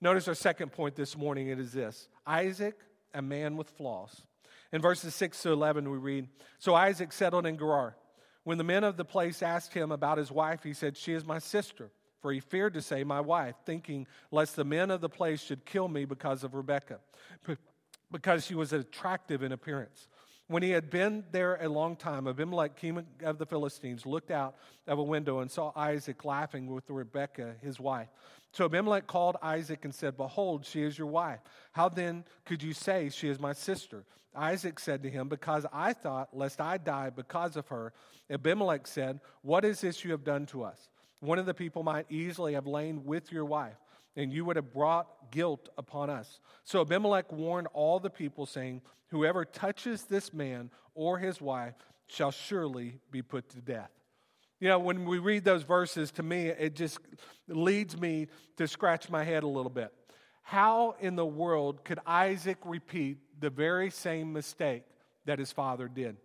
Notice 0.00 0.28
our 0.28 0.34
second 0.34 0.72
point 0.72 0.94
this 0.94 1.16
morning 1.16 1.48
it 1.48 1.58
is 1.58 1.72
this 1.72 2.08
Isaac, 2.26 2.78
a 3.14 3.22
man 3.22 3.56
with 3.56 3.70
flaws. 3.70 4.22
In 4.72 4.82
verses 4.82 5.14
6 5.14 5.42
to 5.42 5.52
11, 5.52 5.90
we 5.90 5.98
read 5.98 6.28
So 6.58 6.74
Isaac 6.74 7.12
settled 7.12 7.46
in 7.46 7.56
Gerar. 7.56 7.96
When 8.44 8.58
the 8.58 8.64
men 8.64 8.84
of 8.84 8.96
the 8.96 9.04
place 9.04 9.42
asked 9.42 9.74
him 9.74 9.92
about 9.92 10.18
his 10.18 10.30
wife, 10.30 10.62
he 10.62 10.72
said, 10.72 10.96
She 10.96 11.12
is 11.12 11.24
my 11.24 11.38
sister. 11.38 11.90
For 12.20 12.32
he 12.32 12.40
feared 12.40 12.74
to 12.74 12.82
say, 12.82 13.04
My 13.04 13.20
wife, 13.20 13.54
thinking 13.64 14.06
lest 14.30 14.56
the 14.56 14.64
men 14.64 14.90
of 14.90 15.00
the 15.00 15.08
place 15.08 15.42
should 15.42 15.64
kill 15.64 15.88
me 15.88 16.04
because 16.04 16.44
of 16.44 16.54
Rebekah, 16.54 17.00
because 18.10 18.44
she 18.44 18.54
was 18.54 18.72
attractive 18.72 19.42
in 19.42 19.52
appearance. 19.52 20.08
When 20.48 20.62
he 20.62 20.70
had 20.70 20.88
been 20.88 21.24
there 21.30 21.56
a 21.56 21.68
long 21.68 21.94
time, 21.94 22.26
Abimelech, 22.26 22.76
king 22.76 23.04
of 23.22 23.36
the 23.36 23.44
Philistines, 23.44 24.06
looked 24.06 24.30
out 24.30 24.56
of 24.86 24.98
a 24.98 25.02
window 25.02 25.40
and 25.40 25.50
saw 25.50 25.72
Isaac 25.76 26.24
laughing 26.24 26.66
with 26.66 26.88
Rebekah, 26.88 27.56
his 27.60 27.78
wife. 27.78 28.08
So 28.52 28.64
Abimelech 28.64 29.06
called 29.06 29.36
Isaac 29.42 29.84
and 29.84 29.94
said, 29.94 30.16
Behold, 30.16 30.64
she 30.64 30.82
is 30.82 30.96
your 30.96 31.06
wife. 31.06 31.40
How 31.72 31.90
then 31.90 32.24
could 32.46 32.62
you 32.62 32.72
say 32.72 33.10
she 33.10 33.28
is 33.28 33.38
my 33.38 33.52
sister? 33.52 34.04
Isaac 34.34 34.78
said 34.78 35.02
to 35.02 35.10
him, 35.10 35.28
Because 35.28 35.66
I 35.70 35.92
thought, 35.92 36.34
lest 36.34 36.62
I 36.62 36.78
die 36.78 37.10
because 37.10 37.56
of 37.56 37.68
her. 37.68 37.92
Abimelech 38.30 38.86
said, 38.86 39.20
What 39.42 39.66
is 39.66 39.82
this 39.82 40.02
you 40.02 40.12
have 40.12 40.24
done 40.24 40.46
to 40.46 40.64
us? 40.64 40.88
One 41.20 41.38
of 41.38 41.46
the 41.46 41.54
people 41.54 41.82
might 41.82 42.06
easily 42.10 42.54
have 42.54 42.66
lain 42.66 43.04
with 43.04 43.32
your 43.32 43.44
wife, 43.44 43.76
and 44.18 44.32
you 44.32 44.44
would 44.44 44.56
have 44.56 44.72
brought 44.72 45.30
guilt 45.30 45.68
upon 45.78 46.10
us. 46.10 46.40
So 46.64 46.80
Abimelech 46.80 47.30
warned 47.30 47.68
all 47.72 48.00
the 48.00 48.10
people, 48.10 48.46
saying, 48.46 48.82
Whoever 49.10 49.44
touches 49.44 50.02
this 50.02 50.34
man 50.34 50.70
or 50.94 51.18
his 51.18 51.40
wife 51.40 51.76
shall 52.08 52.32
surely 52.32 52.98
be 53.10 53.22
put 53.22 53.48
to 53.50 53.60
death. 53.60 53.90
You 54.60 54.68
know, 54.68 54.80
when 54.80 55.04
we 55.04 55.20
read 55.20 55.44
those 55.44 55.62
verses, 55.62 56.10
to 56.12 56.24
me, 56.24 56.48
it 56.48 56.74
just 56.74 56.98
leads 57.46 57.96
me 57.96 58.26
to 58.56 58.66
scratch 58.66 59.08
my 59.08 59.22
head 59.22 59.44
a 59.44 59.48
little 59.48 59.70
bit. 59.70 59.94
How 60.42 60.96
in 61.00 61.14
the 61.14 61.24
world 61.24 61.84
could 61.84 62.00
Isaac 62.04 62.58
repeat 62.64 63.18
the 63.38 63.50
very 63.50 63.90
same 63.90 64.32
mistake 64.32 64.82
that 65.26 65.38
his 65.38 65.52
father 65.52 65.86
did? 65.86 66.16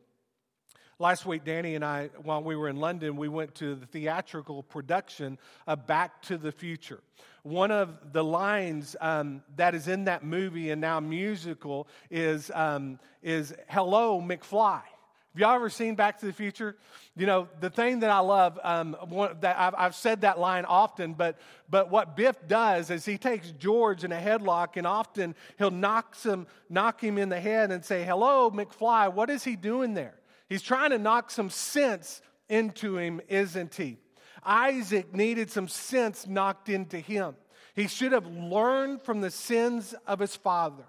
Last 1.00 1.25
week, 1.25 1.43
Danny 1.43 1.73
and 1.73 1.83
I, 1.83 2.12
while 2.21 2.43
we 2.43 2.55
were 2.55 2.69
in 2.69 2.75
London, 2.75 3.17
we 3.17 3.27
went 3.27 3.55
to 3.55 3.73
the 3.73 3.88
theatrical 3.88 4.62
production 4.62 5.39
of 5.65 5.88
Back 5.88 6.21
to 6.23 6.38
the 6.38 6.51
Future. 6.51 7.01
One 7.41 7.71
of 7.71 8.13
the 8.13 8.23
lines 8.23 8.95
um, 9.01 9.41
that 9.55 9.73
is 9.73 9.88
in 9.88 10.05
that 10.05 10.23
movie 10.23 10.69
and 10.69 10.79
now 10.79 11.00
musical 11.00 11.88
is, 12.12 12.51
um, 12.53 13.00
is 13.23 13.55
Hello, 13.67 14.21
McFly. 14.21 14.81
Have 15.33 15.39
y'all 15.39 15.55
ever 15.55 15.71
seen 15.71 15.95
Back 15.95 16.19
to 16.19 16.27
the 16.27 16.31
Future? 16.31 16.75
You 17.17 17.25
know, 17.25 17.47
the 17.59 17.71
thing 17.71 18.01
that 18.01 18.12
I 18.12 18.19
love, 18.19 18.59
um, 18.63 18.95
one, 19.09 19.35
that 19.41 19.57
I've, 19.57 19.73
I've, 19.75 19.95
said 19.95 20.21
that 20.21 20.39
line 20.39 20.63
often, 20.63 21.15
but, 21.15 21.39
but 21.71 21.89
what 21.89 22.15
Biff 22.15 22.35
does 22.47 22.91
is 22.91 23.03
he 23.03 23.17
takes 23.17 23.50
George 23.50 24.03
in 24.03 24.12
a 24.12 24.19
headlock 24.19 24.77
and 24.77 24.85
often 24.85 25.33
he'll 25.57 25.71
knock 25.71 26.15
him, 26.21 26.45
knock 26.69 27.03
him 27.03 27.17
in 27.17 27.29
the 27.29 27.39
head 27.39 27.71
and 27.71 27.83
say, 27.83 28.03
Hello, 28.03 28.51
McFly, 28.51 29.12
what 29.12 29.31
is 29.31 29.43
he 29.43 29.55
doing 29.55 29.95
there? 29.95 30.13
He's 30.50 30.62
trying 30.62 30.91
to 30.91 30.97
knock 30.97 31.31
some 31.31 31.50
sense 31.50 32.21
into 32.50 32.97
him, 32.97 33.21
isn't 33.27 33.75
he? 33.75 33.97
Isaac 34.45 35.13
needed 35.13 35.50
some 35.50 35.67
sense 35.67 36.27
knocked 36.27 36.69
into 36.69 36.97
him. 36.97 37.35
He 37.75 37.88
should 37.88 38.12
have 38.12 38.27
learned 38.27 39.01
from 39.01 39.21
the 39.21 39.31
sins 39.31 39.95
of 40.05 40.19
his 40.19 40.35
father. 40.35 40.83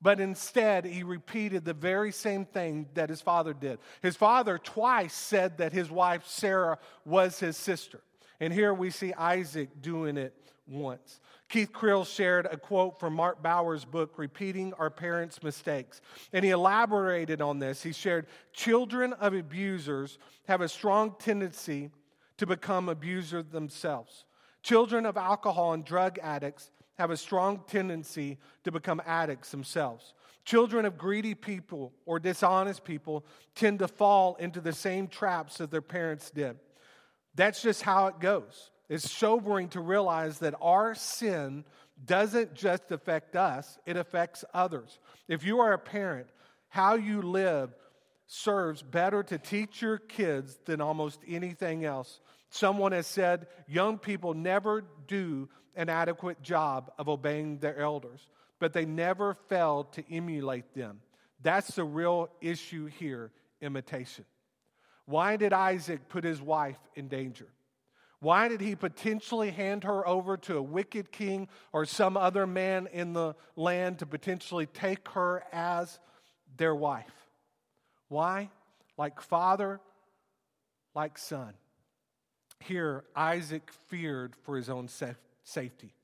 But 0.00 0.20
instead, 0.20 0.84
he 0.84 1.02
repeated 1.02 1.64
the 1.64 1.74
very 1.74 2.12
same 2.12 2.44
thing 2.44 2.86
that 2.94 3.10
his 3.10 3.20
father 3.20 3.52
did. 3.52 3.78
His 4.00 4.16
father 4.16 4.58
twice 4.58 5.14
said 5.14 5.58
that 5.58 5.72
his 5.72 5.90
wife 5.90 6.26
Sarah 6.26 6.78
was 7.04 7.40
his 7.40 7.56
sister. 7.56 8.00
And 8.40 8.52
here 8.52 8.72
we 8.72 8.90
see 8.90 9.12
Isaac 9.14 9.82
doing 9.82 10.16
it 10.16 10.34
once. 10.68 11.20
Keith 11.48 11.72
Krell 11.72 12.06
shared 12.06 12.46
a 12.46 12.56
quote 12.56 13.00
from 13.00 13.14
Mark 13.14 13.42
Bauer's 13.42 13.84
book, 13.84 14.18
Repeating 14.18 14.74
Our 14.74 14.90
Parents' 14.90 15.42
Mistakes. 15.42 16.00
And 16.32 16.44
he 16.44 16.50
elaborated 16.50 17.40
on 17.40 17.58
this. 17.58 17.82
He 17.82 17.92
shared 17.92 18.26
Children 18.52 19.14
of 19.14 19.34
abusers 19.34 20.18
have 20.46 20.60
a 20.60 20.68
strong 20.68 21.14
tendency 21.18 21.90
to 22.36 22.46
become 22.46 22.88
abusers 22.88 23.46
themselves. 23.50 24.24
Children 24.62 25.06
of 25.06 25.16
alcohol 25.16 25.72
and 25.72 25.84
drug 25.84 26.18
addicts 26.18 26.70
have 26.98 27.10
a 27.10 27.16
strong 27.16 27.62
tendency 27.66 28.38
to 28.64 28.72
become 28.72 29.00
addicts 29.06 29.50
themselves. 29.50 30.14
Children 30.44 30.84
of 30.84 30.98
greedy 30.98 31.34
people 31.34 31.92
or 32.06 32.18
dishonest 32.18 32.84
people 32.84 33.24
tend 33.54 33.78
to 33.78 33.88
fall 33.88 34.34
into 34.36 34.60
the 34.60 34.72
same 34.72 35.06
traps 35.06 35.58
that 35.58 35.70
their 35.70 35.82
parents 35.82 36.30
did. 36.30 36.58
That's 37.34 37.62
just 37.62 37.82
how 37.82 38.08
it 38.08 38.18
goes. 38.18 38.70
It's 38.88 39.10
sobering 39.10 39.68
to 39.70 39.80
realize 39.80 40.38
that 40.38 40.54
our 40.60 40.94
sin 40.94 41.64
doesn't 42.04 42.54
just 42.54 42.90
affect 42.90 43.36
us, 43.36 43.78
it 43.84 43.96
affects 43.96 44.44
others. 44.54 44.98
If 45.26 45.44
you 45.44 45.60
are 45.60 45.72
a 45.72 45.78
parent, 45.78 46.28
how 46.68 46.94
you 46.94 47.22
live 47.22 47.74
serves 48.26 48.82
better 48.82 49.22
to 49.24 49.38
teach 49.38 49.82
your 49.82 49.98
kids 49.98 50.58
than 50.64 50.80
almost 50.80 51.20
anything 51.26 51.84
else. 51.84 52.20
Someone 52.50 52.92
has 52.92 53.06
said 53.06 53.46
young 53.66 53.98
people 53.98 54.34
never 54.34 54.84
do 55.06 55.48
an 55.74 55.88
adequate 55.88 56.42
job 56.42 56.90
of 56.98 57.08
obeying 57.08 57.58
their 57.58 57.78
elders, 57.78 58.26
but 58.58 58.72
they 58.72 58.84
never 58.84 59.34
fail 59.48 59.84
to 59.84 60.04
emulate 60.12 60.74
them. 60.74 61.00
That's 61.42 61.74
the 61.74 61.84
real 61.84 62.30
issue 62.40 62.86
here 62.86 63.30
imitation. 63.60 64.24
Why 65.06 65.36
did 65.36 65.52
Isaac 65.52 66.08
put 66.08 66.24
his 66.24 66.40
wife 66.40 66.78
in 66.94 67.08
danger? 67.08 67.46
Why 68.20 68.48
did 68.48 68.60
he 68.60 68.74
potentially 68.74 69.50
hand 69.50 69.84
her 69.84 70.06
over 70.06 70.36
to 70.38 70.56
a 70.56 70.62
wicked 70.62 71.12
king 71.12 71.48
or 71.72 71.84
some 71.84 72.16
other 72.16 72.46
man 72.46 72.88
in 72.92 73.12
the 73.12 73.34
land 73.54 74.00
to 74.00 74.06
potentially 74.06 74.66
take 74.66 75.08
her 75.10 75.44
as 75.52 76.00
their 76.56 76.74
wife? 76.74 77.04
Why? 78.08 78.50
Like 78.96 79.20
father, 79.20 79.80
like 80.94 81.16
son. 81.16 81.54
Here, 82.60 83.04
Isaac 83.14 83.70
feared 83.86 84.34
for 84.42 84.56
his 84.56 84.68
own 84.68 84.88
safety. 85.44 85.94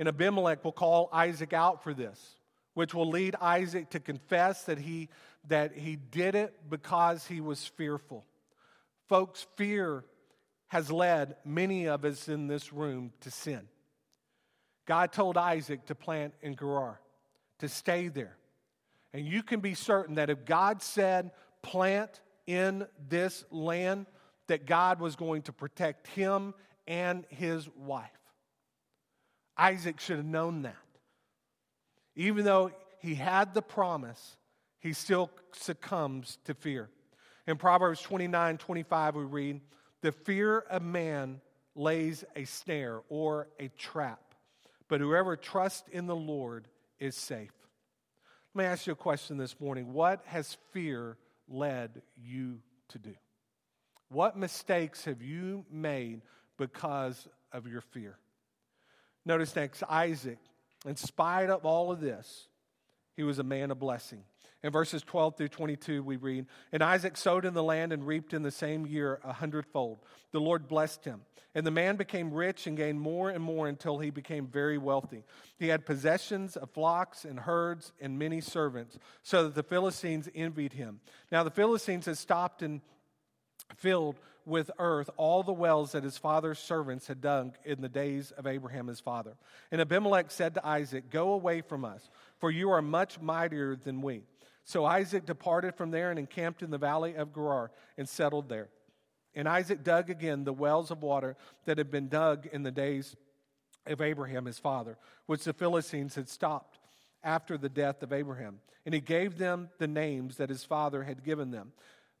And 0.00 0.08
Abimelech 0.08 0.64
will 0.64 0.72
call 0.72 1.08
Isaac 1.12 1.52
out 1.52 1.84
for 1.84 1.94
this, 1.94 2.18
which 2.74 2.92
will 2.92 3.08
lead 3.08 3.36
Isaac 3.40 3.90
to 3.90 4.00
confess 4.00 4.64
that 4.64 4.78
he, 4.78 5.10
that 5.46 5.76
he 5.76 5.94
did 5.94 6.34
it 6.34 6.68
because 6.68 7.26
he 7.26 7.40
was 7.40 7.64
fearful. 7.64 8.24
Folks, 9.08 9.46
fear 9.56 10.04
has 10.70 10.90
led 10.90 11.34
many 11.44 11.86
of 11.86 12.04
us 12.04 12.28
in 12.28 12.46
this 12.46 12.72
room 12.72 13.12
to 13.20 13.30
sin. 13.30 13.68
God 14.86 15.12
told 15.12 15.36
Isaac 15.36 15.86
to 15.86 15.94
plant 15.94 16.32
in 16.42 16.56
Gerar, 16.56 17.00
to 17.58 17.68
stay 17.68 18.06
there. 18.08 18.36
And 19.12 19.26
you 19.26 19.42
can 19.42 19.58
be 19.58 19.74
certain 19.74 20.14
that 20.14 20.30
if 20.30 20.44
God 20.44 20.80
said, 20.80 21.32
plant 21.62 22.20
in 22.46 22.86
this 23.08 23.44
land, 23.50 24.06
that 24.46 24.64
God 24.64 25.00
was 25.00 25.16
going 25.16 25.42
to 25.42 25.52
protect 25.52 26.06
him 26.06 26.54
and 26.86 27.24
his 27.30 27.68
wife. 27.76 28.08
Isaac 29.56 29.98
should 29.98 30.16
have 30.18 30.26
known 30.26 30.62
that. 30.62 30.76
Even 32.14 32.44
though 32.44 32.70
he 33.00 33.16
had 33.16 33.54
the 33.54 33.62
promise, 33.62 34.36
he 34.78 34.92
still 34.92 35.30
succumbs 35.52 36.38
to 36.44 36.54
fear. 36.54 36.88
In 37.48 37.56
Proverbs 37.56 38.00
29 38.02 38.58
25, 38.58 39.16
we 39.16 39.24
read, 39.24 39.60
The 40.02 40.12
fear 40.12 40.60
of 40.60 40.82
man 40.82 41.40
lays 41.74 42.24
a 42.34 42.44
snare 42.44 43.02
or 43.08 43.48
a 43.58 43.68
trap, 43.68 44.34
but 44.88 45.00
whoever 45.00 45.36
trusts 45.36 45.88
in 45.92 46.06
the 46.06 46.16
Lord 46.16 46.68
is 46.98 47.14
safe. 47.14 47.52
Let 48.54 48.62
me 48.62 48.66
ask 48.66 48.86
you 48.86 48.94
a 48.94 48.96
question 48.96 49.36
this 49.36 49.60
morning. 49.60 49.92
What 49.92 50.22
has 50.26 50.56
fear 50.72 51.16
led 51.48 52.02
you 52.16 52.60
to 52.88 52.98
do? 52.98 53.14
What 54.08 54.36
mistakes 54.36 55.04
have 55.04 55.22
you 55.22 55.64
made 55.70 56.22
because 56.56 57.28
of 57.52 57.68
your 57.68 57.80
fear? 57.80 58.16
Notice 59.24 59.54
next, 59.54 59.82
Isaac, 59.88 60.38
in 60.86 60.96
spite 60.96 61.50
of 61.50 61.64
all 61.64 61.92
of 61.92 62.00
this, 62.00 62.48
he 63.16 63.22
was 63.22 63.38
a 63.38 63.44
man 63.44 63.70
of 63.70 63.78
blessing. 63.78 64.24
In 64.62 64.72
verses 64.72 65.02
12 65.02 65.36
through 65.36 65.48
22, 65.48 66.02
we 66.02 66.16
read, 66.16 66.46
And 66.70 66.82
Isaac 66.82 67.16
sowed 67.16 67.46
in 67.46 67.54
the 67.54 67.62
land 67.62 67.92
and 67.92 68.06
reaped 68.06 68.34
in 68.34 68.42
the 68.42 68.50
same 68.50 68.86
year 68.86 69.18
a 69.24 69.32
hundredfold. 69.32 70.00
The 70.32 70.40
Lord 70.40 70.68
blessed 70.68 71.04
him. 71.04 71.22
And 71.54 71.66
the 71.66 71.70
man 71.70 71.96
became 71.96 72.32
rich 72.32 72.66
and 72.66 72.76
gained 72.76 73.00
more 73.00 73.30
and 73.30 73.42
more 73.42 73.68
until 73.68 73.98
he 73.98 74.10
became 74.10 74.46
very 74.46 74.76
wealthy. 74.76 75.24
He 75.58 75.68
had 75.68 75.86
possessions 75.86 76.56
of 76.56 76.70
flocks 76.70 77.24
and 77.24 77.40
herds 77.40 77.92
and 78.00 78.18
many 78.18 78.40
servants, 78.40 78.98
so 79.22 79.44
that 79.44 79.54
the 79.54 79.62
Philistines 79.62 80.28
envied 80.34 80.74
him. 80.74 81.00
Now 81.32 81.42
the 81.42 81.50
Philistines 81.50 82.06
had 82.06 82.18
stopped 82.18 82.62
and 82.62 82.82
filled 83.76 84.20
with 84.44 84.70
earth 84.78 85.10
all 85.16 85.42
the 85.42 85.52
wells 85.52 85.92
that 85.92 86.04
his 86.04 86.18
father's 86.18 86.58
servants 86.58 87.06
had 87.06 87.20
dug 87.20 87.56
in 87.64 87.80
the 87.80 87.88
days 87.88 88.30
of 88.32 88.46
Abraham 88.46 88.86
his 88.88 89.00
father. 89.00 89.36
And 89.70 89.80
Abimelech 89.80 90.30
said 90.30 90.54
to 90.54 90.66
Isaac, 90.66 91.10
Go 91.10 91.32
away 91.32 91.62
from 91.62 91.84
us, 91.84 92.10
for 92.38 92.50
you 92.50 92.70
are 92.70 92.82
much 92.82 93.20
mightier 93.20 93.76
than 93.76 94.02
we. 94.02 94.24
So 94.70 94.84
Isaac 94.84 95.26
departed 95.26 95.74
from 95.74 95.90
there 95.90 96.10
and 96.10 96.18
encamped 96.18 96.62
in 96.62 96.70
the 96.70 96.78
valley 96.78 97.16
of 97.16 97.34
Gerar 97.34 97.72
and 97.98 98.08
settled 98.08 98.48
there. 98.48 98.68
And 99.34 99.48
Isaac 99.48 99.82
dug 99.82 100.10
again 100.10 100.44
the 100.44 100.52
wells 100.52 100.92
of 100.92 101.02
water 101.02 101.36
that 101.64 101.78
had 101.78 101.90
been 101.90 102.06
dug 102.06 102.46
in 102.52 102.62
the 102.62 102.70
days 102.70 103.16
of 103.84 104.00
Abraham 104.00 104.44
his 104.44 104.60
father, 104.60 104.96
which 105.26 105.42
the 105.42 105.52
Philistines 105.52 106.14
had 106.14 106.28
stopped 106.28 106.78
after 107.24 107.58
the 107.58 107.68
death 107.68 108.04
of 108.04 108.12
Abraham. 108.12 108.60
And 108.86 108.94
he 108.94 109.00
gave 109.00 109.38
them 109.38 109.70
the 109.78 109.88
names 109.88 110.36
that 110.36 110.50
his 110.50 110.62
father 110.62 111.02
had 111.02 111.24
given 111.24 111.50
them. 111.50 111.72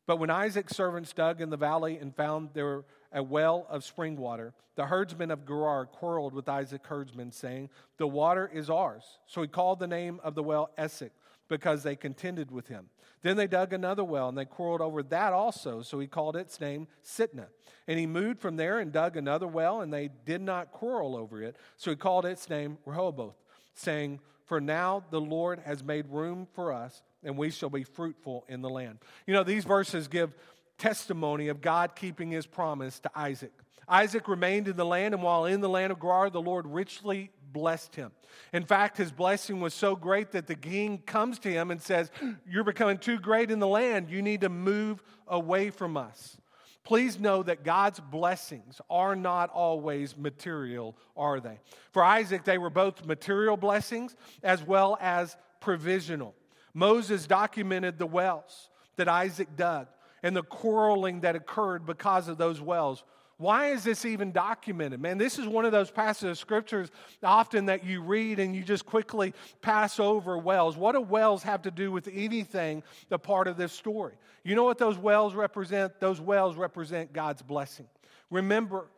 But 0.08 0.16
when 0.16 0.30
Isaac's 0.30 0.74
servants 0.74 1.12
dug 1.12 1.40
in 1.40 1.50
the 1.50 1.56
valley 1.56 1.98
and 1.98 2.12
found 2.12 2.48
there 2.52 2.82
a 3.12 3.22
well 3.22 3.64
of 3.70 3.84
spring 3.84 4.16
water, 4.16 4.54
the 4.74 4.86
herdsmen 4.86 5.30
of 5.30 5.46
Gerar 5.46 5.86
quarreled 5.86 6.34
with 6.34 6.48
Isaac's 6.48 6.88
herdsmen, 6.88 7.30
saying, 7.30 7.70
The 7.98 8.08
water 8.08 8.50
is 8.52 8.68
ours. 8.68 9.04
So 9.28 9.40
he 9.40 9.46
called 9.46 9.78
the 9.78 9.86
name 9.86 10.18
of 10.24 10.34
the 10.34 10.42
well 10.42 10.70
Esek, 10.76 11.12
because 11.50 11.82
they 11.82 11.96
contended 11.96 12.50
with 12.50 12.68
him. 12.68 12.86
Then 13.22 13.36
they 13.36 13.46
dug 13.46 13.74
another 13.74 14.02
well, 14.02 14.30
and 14.30 14.38
they 14.38 14.46
quarreled 14.46 14.80
over 14.80 15.02
that 15.02 15.34
also. 15.34 15.82
So 15.82 15.98
he 15.98 16.06
called 16.06 16.36
its 16.36 16.58
name 16.58 16.88
Sitnah. 17.04 17.48
And 17.86 17.98
he 17.98 18.06
moved 18.06 18.40
from 18.40 18.56
there 18.56 18.78
and 18.78 18.90
dug 18.90 19.18
another 19.18 19.46
well, 19.46 19.82
and 19.82 19.92
they 19.92 20.08
did 20.24 20.40
not 20.40 20.72
quarrel 20.72 21.14
over 21.14 21.42
it. 21.42 21.56
So 21.76 21.90
he 21.90 21.96
called 21.96 22.24
its 22.24 22.48
name 22.48 22.78
Rehoboth, 22.86 23.36
saying, 23.74 24.20
For 24.46 24.58
now 24.58 25.04
the 25.10 25.20
Lord 25.20 25.60
has 25.66 25.84
made 25.84 26.06
room 26.08 26.48
for 26.54 26.72
us 26.72 27.02
and 27.22 27.36
we 27.36 27.50
shall 27.50 27.70
be 27.70 27.84
fruitful 27.84 28.44
in 28.48 28.62
the 28.62 28.68
land. 28.68 28.98
You 29.26 29.34
know, 29.34 29.44
these 29.44 29.64
verses 29.64 30.08
give 30.08 30.34
testimony 30.78 31.48
of 31.48 31.60
God 31.60 31.94
keeping 31.94 32.30
his 32.30 32.46
promise 32.46 32.98
to 33.00 33.10
Isaac. 33.14 33.52
Isaac 33.88 34.28
remained 34.28 34.68
in 34.68 34.76
the 34.76 34.86
land, 34.86 35.14
and 35.14 35.22
while 35.22 35.44
in 35.44 35.60
the 35.60 35.68
land 35.68 35.92
of 35.92 36.00
Gerar, 36.00 36.30
the 36.30 36.40
Lord 36.40 36.66
richly 36.66 37.30
blessed 37.52 37.94
him. 37.96 38.12
In 38.52 38.64
fact, 38.64 38.96
his 38.96 39.12
blessing 39.12 39.60
was 39.60 39.74
so 39.74 39.96
great 39.96 40.32
that 40.32 40.46
the 40.46 40.54
king 40.54 40.98
comes 40.98 41.38
to 41.40 41.50
him 41.50 41.70
and 41.70 41.80
says, 41.80 42.10
You're 42.46 42.64
becoming 42.64 42.98
too 42.98 43.18
great 43.18 43.50
in 43.50 43.58
the 43.58 43.66
land. 43.66 44.10
You 44.10 44.22
need 44.22 44.42
to 44.42 44.48
move 44.48 45.02
away 45.26 45.70
from 45.70 45.96
us. 45.96 46.36
Please 46.82 47.20
know 47.20 47.42
that 47.42 47.62
God's 47.62 48.00
blessings 48.00 48.80
are 48.88 49.14
not 49.14 49.50
always 49.50 50.16
material, 50.16 50.96
are 51.16 51.38
they? 51.38 51.60
For 51.92 52.02
Isaac, 52.02 52.44
they 52.44 52.58
were 52.58 52.70
both 52.70 53.04
material 53.04 53.56
blessings 53.56 54.16
as 54.42 54.62
well 54.62 54.96
as 55.00 55.36
provisional. 55.60 56.34
Moses 56.72 57.26
documented 57.26 57.98
the 57.98 58.06
wells 58.06 58.70
that 58.96 59.08
Isaac 59.08 59.56
dug 59.56 59.88
and 60.22 60.36
the 60.36 60.42
quarreling 60.42 61.20
that 61.20 61.36
occurred 61.36 61.86
because 61.86 62.28
of 62.28 62.38
those 62.38 62.60
wells. 62.60 63.04
Why 63.40 63.68
is 63.68 63.84
this 63.84 64.04
even 64.04 64.32
documented? 64.32 65.00
Man, 65.00 65.16
this 65.16 65.38
is 65.38 65.46
one 65.46 65.64
of 65.64 65.72
those 65.72 65.90
passages 65.90 66.32
of 66.32 66.38
scriptures 66.38 66.90
often 67.22 67.64
that 67.66 67.86
you 67.86 68.02
read 68.02 68.38
and 68.38 68.54
you 68.54 68.62
just 68.62 68.84
quickly 68.84 69.32
pass 69.62 69.98
over 69.98 70.36
wells. 70.36 70.76
What 70.76 70.92
do 70.92 71.00
wells 71.00 71.42
have 71.44 71.62
to 71.62 71.70
do 71.70 71.90
with 71.90 72.06
anything, 72.12 72.82
the 73.08 73.18
part 73.18 73.48
of 73.48 73.56
this 73.56 73.72
story? 73.72 74.12
You 74.44 74.56
know 74.56 74.64
what 74.64 74.76
those 74.76 74.98
wells 74.98 75.34
represent? 75.34 76.00
Those 76.00 76.20
wells 76.20 76.54
represent 76.54 77.14
God's 77.14 77.40
blessing. 77.40 77.86
Remember, 78.28 78.90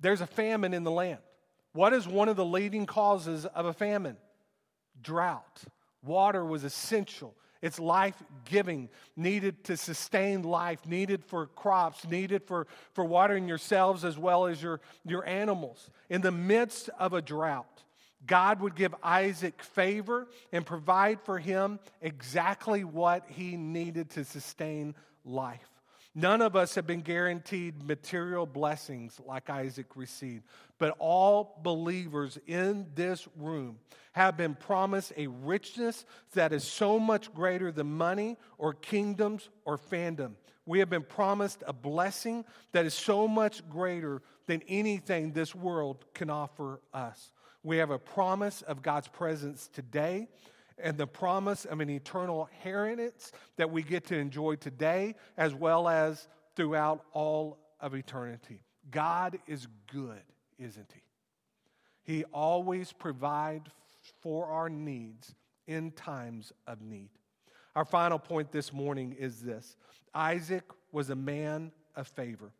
there's 0.00 0.22
a 0.22 0.26
famine 0.26 0.72
in 0.72 0.82
the 0.82 0.90
land. 0.90 1.20
What 1.74 1.92
is 1.92 2.08
one 2.08 2.30
of 2.30 2.36
the 2.36 2.44
leading 2.44 2.86
causes 2.86 3.44
of 3.44 3.66
a 3.66 3.74
famine? 3.74 4.16
Drought. 5.02 5.62
Water 6.02 6.42
was 6.42 6.64
essential. 6.64 7.34
It's 7.62 7.78
life 7.78 8.22
giving, 8.44 8.88
needed 9.16 9.64
to 9.64 9.76
sustain 9.76 10.42
life, 10.42 10.86
needed 10.86 11.24
for 11.24 11.46
crops, 11.46 12.06
needed 12.06 12.42
for, 12.46 12.66
for 12.94 13.04
watering 13.04 13.46
yourselves 13.46 14.04
as 14.04 14.16
well 14.16 14.46
as 14.46 14.62
your, 14.62 14.80
your 15.04 15.26
animals. 15.26 15.90
In 16.08 16.22
the 16.22 16.32
midst 16.32 16.88
of 16.98 17.12
a 17.12 17.20
drought, 17.20 17.82
God 18.26 18.60
would 18.60 18.74
give 18.74 18.94
Isaac 19.02 19.62
favor 19.62 20.26
and 20.52 20.64
provide 20.64 21.20
for 21.20 21.38
him 21.38 21.78
exactly 22.00 22.84
what 22.84 23.24
he 23.28 23.56
needed 23.56 24.10
to 24.10 24.24
sustain 24.24 24.94
life. 25.24 25.69
None 26.14 26.42
of 26.42 26.56
us 26.56 26.74
have 26.74 26.88
been 26.88 27.02
guaranteed 27.02 27.84
material 27.84 28.44
blessings 28.44 29.20
like 29.24 29.48
Isaac 29.48 29.94
received, 29.94 30.44
but 30.78 30.96
all 30.98 31.60
believers 31.62 32.36
in 32.48 32.86
this 32.96 33.28
room 33.36 33.78
have 34.12 34.36
been 34.36 34.56
promised 34.56 35.12
a 35.16 35.28
richness 35.28 36.04
that 36.34 36.52
is 36.52 36.64
so 36.64 36.98
much 36.98 37.32
greater 37.32 37.70
than 37.70 37.86
money 37.86 38.36
or 38.58 38.74
kingdoms 38.74 39.50
or 39.64 39.78
fandom. 39.78 40.32
We 40.66 40.80
have 40.80 40.90
been 40.90 41.04
promised 41.04 41.62
a 41.66 41.72
blessing 41.72 42.44
that 42.72 42.86
is 42.86 42.94
so 42.94 43.28
much 43.28 43.68
greater 43.68 44.20
than 44.46 44.62
anything 44.66 45.30
this 45.30 45.54
world 45.54 46.04
can 46.12 46.28
offer 46.28 46.80
us. 46.92 47.30
We 47.62 47.76
have 47.76 47.90
a 47.90 47.98
promise 47.98 48.62
of 48.62 48.82
God's 48.82 49.08
presence 49.08 49.68
today 49.72 50.26
and 50.82 50.96
the 50.96 51.06
promise 51.06 51.64
of 51.64 51.80
an 51.80 51.90
eternal 51.90 52.48
inheritance 52.52 53.32
that 53.56 53.70
we 53.70 53.82
get 53.82 54.06
to 54.06 54.16
enjoy 54.16 54.56
today 54.56 55.14
as 55.36 55.54
well 55.54 55.88
as 55.88 56.28
throughout 56.56 57.04
all 57.12 57.58
of 57.80 57.94
eternity. 57.94 58.62
God 58.90 59.38
is 59.46 59.66
good, 59.92 60.22
isn't 60.58 60.92
He? 60.94 61.02
He 62.12 62.24
always 62.24 62.92
provides 62.92 63.70
for 64.20 64.46
our 64.46 64.68
needs 64.68 65.34
in 65.66 65.92
times 65.92 66.52
of 66.66 66.82
need. 66.82 67.10
Our 67.76 67.84
final 67.84 68.18
point 68.18 68.50
this 68.50 68.72
morning 68.72 69.14
is 69.18 69.40
this 69.40 69.76
Isaac 70.14 70.64
was 70.92 71.10
a 71.10 71.16
man 71.16 71.72
of 71.94 72.08
favor. 72.08 72.52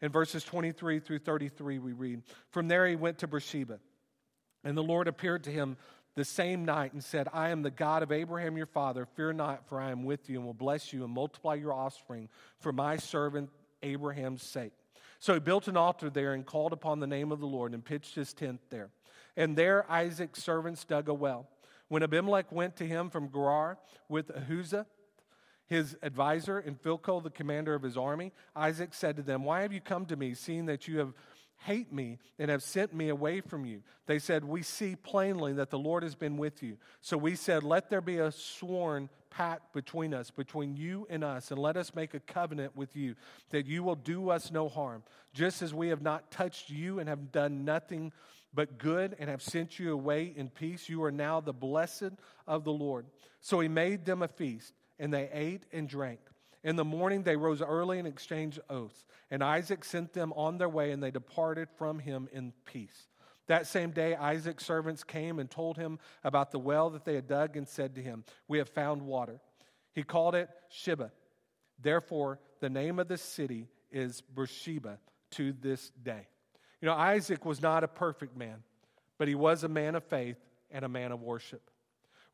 In 0.00 0.12
verses 0.12 0.44
23 0.44 1.00
through 1.00 1.18
33, 1.18 1.78
we 1.78 1.92
read 1.92 2.22
From 2.50 2.68
there 2.68 2.86
he 2.86 2.96
went 2.96 3.18
to 3.18 3.26
Beersheba, 3.26 3.80
and 4.62 4.76
the 4.76 4.82
Lord 4.82 5.08
appeared 5.08 5.44
to 5.44 5.50
him 5.50 5.76
the 6.14 6.24
same 6.24 6.64
night 6.64 6.92
and 6.92 7.02
said, 7.02 7.28
I 7.32 7.50
am 7.50 7.62
the 7.62 7.70
God 7.70 8.02
of 8.02 8.10
Abraham 8.10 8.56
your 8.56 8.66
father. 8.66 9.06
Fear 9.06 9.34
not, 9.34 9.68
for 9.68 9.80
I 9.80 9.90
am 9.90 10.04
with 10.04 10.28
you 10.28 10.36
and 10.38 10.46
will 10.46 10.54
bless 10.54 10.92
you 10.92 11.04
and 11.04 11.12
multiply 11.12 11.54
your 11.54 11.72
offspring 11.72 12.28
for 12.58 12.72
my 12.72 12.96
servant 12.96 13.50
Abraham's 13.82 14.42
sake. 14.42 14.72
So 15.20 15.34
he 15.34 15.40
built 15.40 15.68
an 15.68 15.76
altar 15.76 16.10
there 16.10 16.32
and 16.32 16.44
called 16.44 16.72
upon 16.72 17.00
the 17.00 17.06
name 17.06 17.32
of 17.32 17.40
the 17.40 17.46
Lord 17.46 17.72
and 17.72 17.84
pitched 17.84 18.14
his 18.14 18.32
tent 18.32 18.60
there. 18.70 18.90
And 19.36 19.56
there 19.56 19.90
Isaac's 19.90 20.42
servants 20.42 20.84
dug 20.84 21.08
a 21.08 21.14
well. 21.14 21.48
When 21.88 22.02
Abimelech 22.02 22.52
went 22.52 22.76
to 22.76 22.86
him 22.86 23.10
from 23.10 23.30
Gerar 23.32 23.78
with 24.08 24.28
Ahuzah, 24.28 24.86
his 25.66 25.96
advisor, 26.02 26.58
and 26.58 26.80
Phicol, 26.82 27.22
the 27.22 27.30
commander 27.30 27.74
of 27.74 27.82
his 27.82 27.96
army, 27.96 28.32
Isaac 28.56 28.94
said 28.94 29.16
to 29.16 29.22
them, 29.22 29.44
Why 29.44 29.62
have 29.62 29.72
you 29.72 29.80
come 29.80 30.06
to 30.06 30.16
me, 30.16 30.34
seeing 30.34 30.66
that 30.66 30.88
you 30.88 30.98
have 30.98 31.12
hate 31.58 31.92
me 31.92 32.18
and 32.38 32.50
have 32.50 32.62
sent 32.62 32.94
me 32.94 33.08
away 33.08 33.40
from 33.40 33.64
you. 33.64 33.82
They 34.06 34.18
said, 34.18 34.44
We 34.44 34.62
see 34.62 34.96
plainly 34.96 35.52
that 35.54 35.70
the 35.70 35.78
Lord 35.78 36.02
has 36.02 36.14
been 36.14 36.36
with 36.36 36.62
you. 36.62 36.78
So 37.00 37.16
we 37.16 37.34
said, 37.34 37.62
Let 37.62 37.90
there 37.90 38.00
be 38.00 38.18
a 38.18 38.32
sworn 38.32 39.08
pact 39.30 39.72
between 39.72 40.14
us, 40.14 40.30
between 40.30 40.76
you 40.76 41.06
and 41.10 41.22
us, 41.22 41.50
and 41.50 41.60
let 41.60 41.76
us 41.76 41.94
make 41.94 42.14
a 42.14 42.20
covenant 42.20 42.76
with 42.76 42.96
you 42.96 43.14
that 43.50 43.66
you 43.66 43.82
will 43.82 43.96
do 43.96 44.30
us 44.30 44.50
no 44.50 44.68
harm, 44.68 45.02
just 45.34 45.62
as 45.62 45.74
we 45.74 45.88
have 45.88 46.02
not 46.02 46.30
touched 46.30 46.70
you 46.70 46.98
and 46.98 47.08
have 47.08 47.32
done 47.32 47.64
nothing 47.64 48.12
but 48.54 48.78
good 48.78 49.14
and 49.18 49.28
have 49.28 49.42
sent 49.42 49.78
you 49.78 49.92
away 49.92 50.32
in 50.34 50.48
peace. 50.48 50.88
You 50.88 51.02
are 51.04 51.12
now 51.12 51.40
the 51.40 51.52
blessed 51.52 52.12
of 52.46 52.64
the 52.64 52.72
Lord. 52.72 53.06
So 53.40 53.60
he 53.60 53.68
made 53.68 54.04
them 54.04 54.22
a 54.22 54.28
feast, 54.28 54.72
and 54.98 55.12
they 55.12 55.28
ate 55.32 55.64
and 55.72 55.88
drank. 55.88 56.20
In 56.64 56.76
the 56.76 56.84
morning 56.84 57.22
they 57.22 57.36
rose 57.36 57.62
early 57.62 57.98
and 57.98 58.08
exchanged 58.08 58.60
oaths. 58.68 59.04
And 59.30 59.42
Isaac 59.42 59.84
sent 59.84 60.12
them 60.12 60.32
on 60.34 60.58
their 60.58 60.68
way, 60.68 60.90
and 60.90 61.02
they 61.02 61.10
departed 61.10 61.68
from 61.76 61.98
him 61.98 62.28
in 62.32 62.52
peace. 62.64 63.08
That 63.46 63.66
same 63.66 63.90
day, 63.90 64.14
Isaac's 64.14 64.66
servants 64.66 65.02
came 65.02 65.38
and 65.38 65.50
told 65.50 65.78
him 65.78 65.98
about 66.22 66.50
the 66.50 66.58
well 66.58 66.90
that 66.90 67.04
they 67.04 67.14
had 67.14 67.26
dug 67.26 67.56
and 67.56 67.66
said 67.66 67.94
to 67.94 68.02
him, 68.02 68.24
We 68.46 68.58
have 68.58 68.68
found 68.68 69.02
water. 69.02 69.40
He 69.94 70.02
called 70.02 70.34
it 70.34 70.50
Sheba. 70.68 71.10
Therefore, 71.80 72.40
the 72.60 72.68
name 72.68 72.98
of 72.98 73.08
the 73.08 73.16
city 73.16 73.68
is 73.90 74.20
Beersheba 74.20 74.98
to 75.32 75.52
this 75.52 75.90
day. 76.02 76.26
You 76.80 76.86
know, 76.86 76.94
Isaac 76.94 77.44
was 77.44 77.62
not 77.62 77.84
a 77.84 77.88
perfect 77.88 78.36
man, 78.36 78.62
but 79.16 79.28
he 79.28 79.34
was 79.34 79.64
a 79.64 79.68
man 79.68 79.94
of 79.94 80.04
faith 80.04 80.36
and 80.70 80.84
a 80.84 80.88
man 80.88 81.12
of 81.12 81.22
worship. 81.22 81.70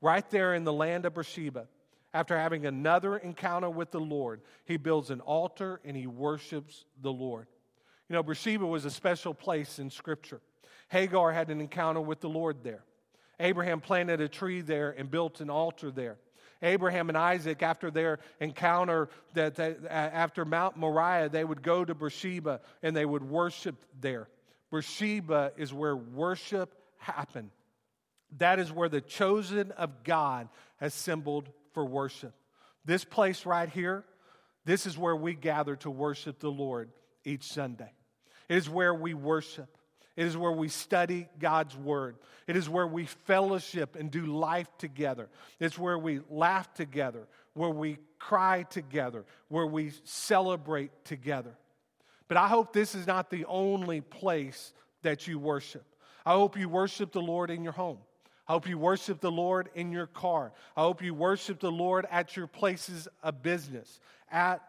Right 0.01 0.29
there 0.31 0.55
in 0.55 0.65
the 0.65 0.73
land 0.73 1.07
of 1.07 1.15
Beersheba, 1.15 1.69
after 2.14 2.38
having 2.38 2.64
another 2.64 3.16
encounter 3.16 3.68
with 3.68 3.90
the 3.90 4.00
Lord, 4.00 4.40
he 4.64 4.77
builds 4.77 5.11
an 5.11 5.20
altar 5.20 5.81
and 5.85 5.96
he 5.96 6.07
worships 6.07 6.85
the 7.03 7.12
Lord. 7.12 7.48
You 8.09 8.14
know, 8.14 8.22
Beersheba 8.22 8.64
was 8.64 8.85
a 8.85 8.90
special 8.90 9.35
place 9.35 9.81
in 9.81 9.90
Scripture. 9.90 10.40
Hagar 10.88 11.33
had 11.33 11.50
an 11.50 11.61
encounter 11.61 12.00
with 12.00 12.20
the 12.20 12.29
Lord 12.29 12.59
there. 12.62 12.85
Abraham 13.40 13.81
planted 13.81 14.20
a 14.20 14.29
tree 14.29 14.61
there 14.61 14.94
and 14.96 15.11
built 15.11 15.40
an 15.40 15.50
altar 15.50 15.90
there. 15.90 16.16
Abraham 16.62 17.09
and 17.09 17.18
Isaac, 17.18 17.62
after 17.64 17.90
their 17.90 18.20
encounter, 18.40 19.09
that 19.35 19.59
after 19.90 20.44
Mount 20.44 20.77
Moriah, 20.77 21.29
they 21.29 21.44
would 21.44 21.62
go 21.62 21.85
to 21.85 21.94
Beersheba 21.94 22.61
and 22.83 22.96
they 22.96 23.05
would 23.05 23.29
worship 23.29 23.74
there. 24.00 24.29
Beersheba 24.70 25.53
is 25.57 25.74
where 25.74 25.96
worship 25.96 26.74
happened. 26.98 27.50
That 28.38 28.61
is 28.61 28.70
where 28.70 28.88
the 28.88 29.00
chosen 29.00 29.72
of 29.72 30.05
God 30.05 30.48
assembled 30.81 31.50
for 31.75 31.85
worship. 31.85 32.33
This 32.85 33.05
place 33.05 33.45
right 33.45 33.69
here, 33.69 34.05
this 34.65 34.87
is 34.87 34.97
where 34.97 35.17
we 35.17 35.35
gather 35.35 35.77
to 35.77 35.91
worship 35.91 36.39
the 36.39 36.51
Lord 36.51 36.91
each 37.25 37.45
Sunday. 37.45 37.93
It 38.49 38.57
is 38.57 38.71
where 38.71 38.95
we 38.95 39.15
worship. 39.15 39.69
It 40.17 40.27
is 40.27 40.37
where 40.37 40.53
we 40.53 40.69
study 40.69 41.29
God's 41.39 41.77
Word. 41.77 42.17
It 42.47 42.57
is 42.57 42.69
where 42.69 42.87
we 42.87 43.07
fellowship 43.07 43.97
and 43.97 44.11
do 44.11 44.27
life 44.27 44.69
together. 44.79 45.29
It's 45.59 45.79
where 45.79 45.99
we 45.99 46.21
laugh 46.31 46.73
together, 46.75 47.27
where 47.55 47.71
we 47.71 47.99
cry 48.19 48.63
together, 48.63 49.25
where 49.49 49.67
we 49.67 49.93
celebrate 50.05 51.05
together. 51.05 51.57
But 52.29 52.37
I 52.37 52.49
hope 52.49 52.73
this 52.73 52.95
is 52.95 53.07
not 53.07 53.29
the 53.29 53.45
only 53.47 54.01
place 54.01 54.73
that 55.03 55.27
you 55.27 55.39
worship. 55.39 55.85
I 56.25 56.33
hope 56.33 56.57
you 56.57 56.69
worship 56.69 57.13
the 57.13 57.21
Lord 57.21 57.51
in 57.51 57.65
your 57.65 57.73
home. 57.73 57.99
I 58.47 58.53
hope 58.53 58.69
you 58.69 58.77
worship 58.77 59.21
the 59.21 59.31
Lord 59.31 59.71
in 59.75 59.91
your 59.91 60.07
car. 60.07 60.53
I 60.77 60.83
hope 60.83 61.03
you 61.03 61.15
worship 61.15 61.61
the 61.61 61.73
Lord 61.73 62.07
at 62.11 62.37
your 62.37 62.47
places 62.47 63.09
of 63.23 63.43
business, 63.43 64.01
at 64.31 64.61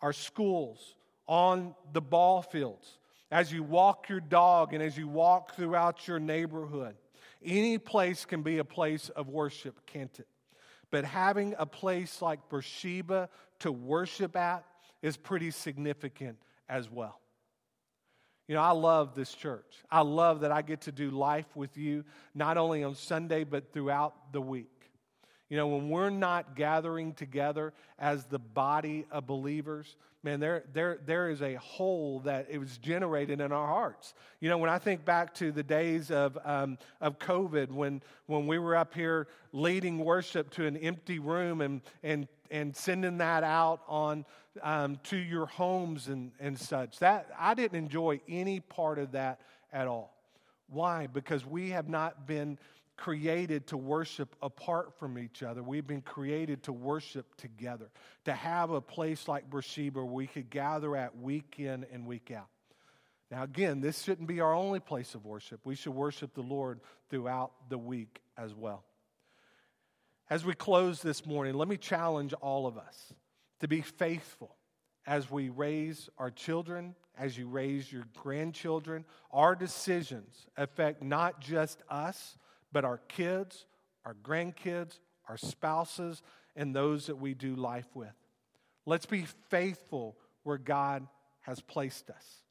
our 0.00 0.12
schools, 0.12 0.94
on 1.26 1.74
the 1.92 2.00
ball 2.00 2.42
fields, 2.42 2.98
as 3.32 3.52
you 3.52 3.64
walk 3.64 4.08
your 4.08 4.20
dog, 4.20 4.74
and 4.74 4.82
as 4.82 4.96
you 4.96 5.08
walk 5.08 5.56
throughout 5.56 6.06
your 6.06 6.20
neighborhood. 6.20 6.94
Any 7.44 7.78
place 7.78 8.24
can 8.24 8.42
be 8.42 8.58
a 8.58 8.64
place 8.64 9.08
of 9.08 9.28
worship, 9.28 9.84
can't 9.86 10.16
it? 10.20 10.28
But 10.90 11.04
having 11.04 11.54
a 11.58 11.66
place 11.66 12.22
like 12.22 12.48
Beersheba 12.48 13.28
to 13.60 13.72
worship 13.72 14.36
at 14.36 14.64
is 15.02 15.16
pretty 15.16 15.50
significant 15.50 16.38
as 16.68 16.88
well. 16.90 17.20
You 18.48 18.54
know, 18.54 18.62
I 18.62 18.70
love 18.70 19.14
this 19.14 19.32
church. 19.32 19.74
I 19.90 20.02
love 20.02 20.40
that 20.40 20.52
I 20.52 20.62
get 20.62 20.82
to 20.82 20.92
do 20.92 21.10
life 21.10 21.46
with 21.56 21.76
you, 21.76 22.04
not 22.34 22.56
only 22.56 22.84
on 22.84 22.94
Sunday, 22.94 23.44
but 23.44 23.72
throughout 23.72 24.32
the 24.32 24.40
week. 24.40 24.70
You 25.48 25.56
know, 25.56 25.68
when 25.68 25.90
we're 25.90 26.10
not 26.10 26.56
gathering 26.56 27.12
together 27.12 27.72
as 27.98 28.24
the 28.24 28.38
body 28.38 29.06
of 29.10 29.26
believers, 29.26 29.96
man, 30.26 30.40
there, 30.40 30.64
there, 30.74 30.98
there 31.06 31.30
is 31.30 31.40
a 31.40 31.54
hole 31.54 32.20
that 32.24 32.48
it 32.50 32.58
was 32.58 32.76
generated 32.78 33.40
in 33.40 33.52
our 33.52 33.66
hearts. 33.66 34.12
You 34.40 34.50
know, 34.50 34.58
when 34.58 34.68
I 34.68 34.78
think 34.78 35.04
back 35.04 35.32
to 35.34 35.52
the 35.52 35.62
days 35.62 36.10
of, 36.10 36.36
um, 36.44 36.76
of 37.00 37.18
COVID, 37.18 37.70
when, 37.70 38.02
when 38.26 38.46
we 38.46 38.58
were 38.58 38.76
up 38.76 38.92
here 38.92 39.28
leading 39.52 40.04
worship 40.04 40.50
to 40.50 40.66
an 40.66 40.76
empty 40.76 41.18
room 41.18 41.62
and, 41.62 41.80
and 42.02 42.28
and 42.50 42.76
sending 42.76 43.18
that 43.18 43.42
out 43.42 43.80
on 43.88 44.24
um, 44.62 44.98
to 45.04 45.16
your 45.16 45.46
homes 45.46 46.08
and, 46.08 46.32
and 46.40 46.58
such. 46.58 46.98
That 46.98 47.28
I 47.38 47.54
didn't 47.54 47.78
enjoy 47.78 48.20
any 48.28 48.60
part 48.60 48.98
of 48.98 49.12
that 49.12 49.40
at 49.72 49.86
all. 49.86 50.14
Why? 50.68 51.06
Because 51.06 51.44
we 51.46 51.70
have 51.70 51.88
not 51.88 52.26
been 52.26 52.58
created 52.96 53.66
to 53.68 53.76
worship 53.76 54.34
apart 54.42 54.98
from 54.98 55.18
each 55.18 55.42
other. 55.42 55.62
We've 55.62 55.86
been 55.86 56.02
created 56.02 56.62
to 56.64 56.72
worship 56.72 57.34
together, 57.36 57.90
to 58.24 58.32
have 58.32 58.70
a 58.70 58.80
place 58.80 59.28
like 59.28 59.50
Beersheba 59.50 60.02
where 60.02 60.14
we 60.14 60.26
could 60.26 60.50
gather 60.50 60.96
at 60.96 61.16
week 61.16 61.56
in 61.58 61.86
and 61.92 62.06
week 62.06 62.30
out. 62.30 62.48
Now, 63.30 63.42
again, 63.42 63.80
this 63.80 64.02
shouldn't 64.02 64.28
be 64.28 64.40
our 64.40 64.54
only 64.54 64.80
place 64.80 65.14
of 65.14 65.24
worship. 65.24 65.60
We 65.64 65.74
should 65.74 65.94
worship 65.94 66.34
the 66.34 66.42
Lord 66.42 66.80
throughout 67.10 67.52
the 67.68 67.78
week 67.78 68.20
as 68.38 68.54
well. 68.54 68.84
As 70.30 70.44
we 70.44 70.54
close 70.54 71.02
this 71.02 71.26
morning, 71.26 71.54
let 71.54 71.68
me 71.68 71.76
challenge 71.76 72.32
all 72.34 72.66
of 72.66 72.78
us 72.78 73.12
to 73.60 73.68
be 73.68 73.80
faithful 73.80 74.56
as 75.06 75.30
we 75.30 75.48
raise 75.48 76.08
our 76.18 76.30
children, 76.30 76.94
as 77.16 77.38
you 77.38 77.48
raise 77.48 77.92
your 77.92 78.04
grandchildren. 78.16 79.04
Our 79.30 79.54
decisions 79.54 80.46
affect 80.56 81.02
not 81.02 81.40
just 81.40 81.82
us, 81.88 82.36
but 82.72 82.84
our 82.84 82.98
kids, 83.08 83.66
our 84.04 84.14
grandkids, 84.14 84.98
our 85.28 85.36
spouses, 85.36 86.22
and 86.54 86.74
those 86.74 87.06
that 87.06 87.16
we 87.16 87.34
do 87.34 87.54
life 87.54 87.88
with. 87.94 88.14
Let's 88.86 89.06
be 89.06 89.26
faithful 89.50 90.16
where 90.44 90.58
God 90.58 91.06
has 91.40 91.60
placed 91.60 92.10
us. 92.10 92.42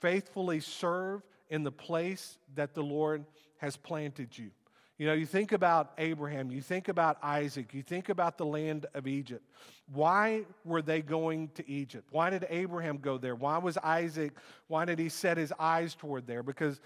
Faithfully 0.00 0.60
serve 0.60 1.22
in 1.48 1.62
the 1.62 1.72
place 1.72 2.38
that 2.54 2.74
the 2.74 2.82
Lord 2.82 3.24
has 3.58 3.76
planted 3.76 4.38
you. 4.38 4.50
You 4.98 5.06
know, 5.06 5.14
you 5.14 5.24
think 5.24 5.52
about 5.52 5.92
Abraham, 5.96 6.50
you 6.50 6.60
think 6.60 6.88
about 6.88 7.16
Isaac, 7.22 7.72
you 7.72 7.82
think 7.82 8.10
about 8.10 8.36
the 8.36 8.44
land 8.44 8.84
of 8.92 9.06
Egypt. 9.06 9.42
Why 9.90 10.42
were 10.62 10.82
they 10.82 11.00
going 11.00 11.48
to 11.54 11.66
Egypt? 11.66 12.08
Why 12.10 12.28
did 12.28 12.46
Abraham 12.50 12.98
go 12.98 13.16
there? 13.16 13.34
Why 13.34 13.56
was 13.56 13.78
Isaac, 13.78 14.34
why 14.68 14.84
did 14.84 14.98
he 14.98 15.08
set 15.08 15.38
his 15.38 15.54
eyes 15.58 15.94
toward 15.94 16.26
there? 16.26 16.42
Because 16.42 16.80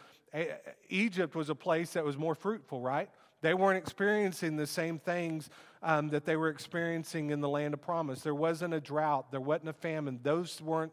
Egypt 0.88 1.34
was 1.34 1.50
a 1.50 1.54
place 1.54 1.92
that 1.92 2.04
was 2.04 2.16
more 2.16 2.34
fruitful, 2.34 2.80
right? 2.80 3.08
They 3.40 3.54
weren't 3.54 3.78
experiencing 3.78 4.56
the 4.56 4.66
same 4.66 4.98
things 4.98 5.50
um, 5.82 6.08
that 6.08 6.24
they 6.24 6.36
were 6.36 6.48
experiencing 6.48 7.30
in 7.30 7.40
the 7.40 7.48
land 7.48 7.74
of 7.74 7.82
promise. 7.82 8.22
There 8.22 8.34
wasn't 8.34 8.74
a 8.74 8.80
drought, 8.80 9.30
there 9.30 9.40
wasn't 9.40 9.68
a 9.68 9.74
famine. 9.74 10.20
Those 10.22 10.60
weren't 10.60 10.92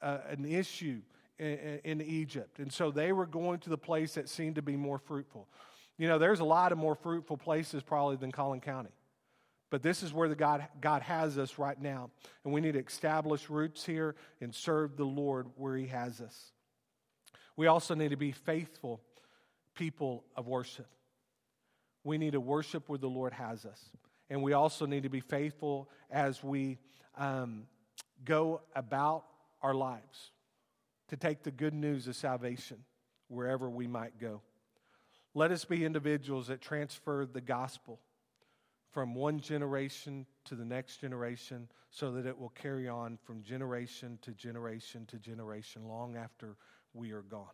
uh, 0.00 0.18
an 0.28 0.44
issue 0.46 1.02
in, 1.38 1.80
in 1.84 2.00
Egypt. 2.00 2.58
And 2.58 2.72
so 2.72 2.90
they 2.90 3.12
were 3.12 3.26
going 3.26 3.58
to 3.60 3.70
the 3.70 3.78
place 3.78 4.14
that 4.14 4.28
seemed 4.28 4.54
to 4.54 4.62
be 4.62 4.76
more 4.76 4.98
fruitful. 4.98 5.48
You 5.98 6.08
know, 6.08 6.18
there's 6.18 6.40
a 6.40 6.44
lot 6.44 6.72
of 6.72 6.78
more 6.78 6.94
fruitful 6.94 7.36
places 7.36 7.82
probably 7.82 8.16
than 8.16 8.32
Collin 8.32 8.60
County. 8.60 8.90
But 9.68 9.82
this 9.82 10.02
is 10.02 10.12
where 10.12 10.28
the 10.28 10.34
God, 10.34 10.66
God 10.80 11.02
has 11.02 11.38
us 11.38 11.58
right 11.58 11.80
now. 11.80 12.10
And 12.44 12.52
we 12.54 12.60
need 12.60 12.72
to 12.72 12.84
establish 12.84 13.50
roots 13.50 13.84
here 13.84 14.14
and 14.40 14.54
serve 14.54 14.96
the 14.96 15.04
Lord 15.04 15.48
where 15.56 15.76
He 15.76 15.88
has 15.88 16.20
us. 16.20 16.52
We 17.56 17.66
also 17.66 17.94
need 17.94 18.10
to 18.10 18.16
be 18.16 18.32
faithful 18.32 19.00
people 19.74 20.24
of 20.36 20.46
worship. 20.46 20.86
We 22.04 22.18
need 22.18 22.32
to 22.32 22.40
worship 22.40 22.88
where 22.88 22.98
the 22.98 23.08
Lord 23.08 23.32
has 23.32 23.64
us. 23.64 23.82
And 24.28 24.42
we 24.42 24.52
also 24.52 24.86
need 24.86 25.04
to 25.04 25.08
be 25.08 25.20
faithful 25.20 25.88
as 26.10 26.42
we 26.42 26.78
um, 27.16 27.66
go 28.24 28.60
about 28.74 29.24
our 29.62 29.74
lives 29.74 30.30
to 31.08 31.16
take 31.16 31.42
the 31.42 31.50
good 31.50 31.74
news 31.74 32.08
of 32.08 32.16
salvation 32.16 32.78
wherever 33.28 33.68
we 33.70 33.86
might 33.86 34.18
go. 34.18 34.42
Let 35.34 35.50
us 35.50 35.64
be 35.64 35.84
individuals 35.84 36.48
that 36.48 36.60
transfer 36.60 37.26
the 37.30 37.40
gospel 37.40 38.00
from 38.90 39.14
one 39.14 39.40
generation 39.40 40.26
to 40.46 40.54
the 40.54 40.64
next 40.64 41.02
generation 41.02 41.68
so 41.90 42.12
that 42.12 42.26
it 42.26 42.38
will 42.38 42.50
carry 42.50 42.88
on 42.88 43.18
from 43.24 43.42
generation 43.42 44.18
to 44.22 44.32
generation 44.32 45.04
to 45.06 45.18
generation 45.18 45.86
long 45.86 46.16
after 46.16 46.56
we 46.96 47.12
are 47.12 47.22
gone. 47.22 47.44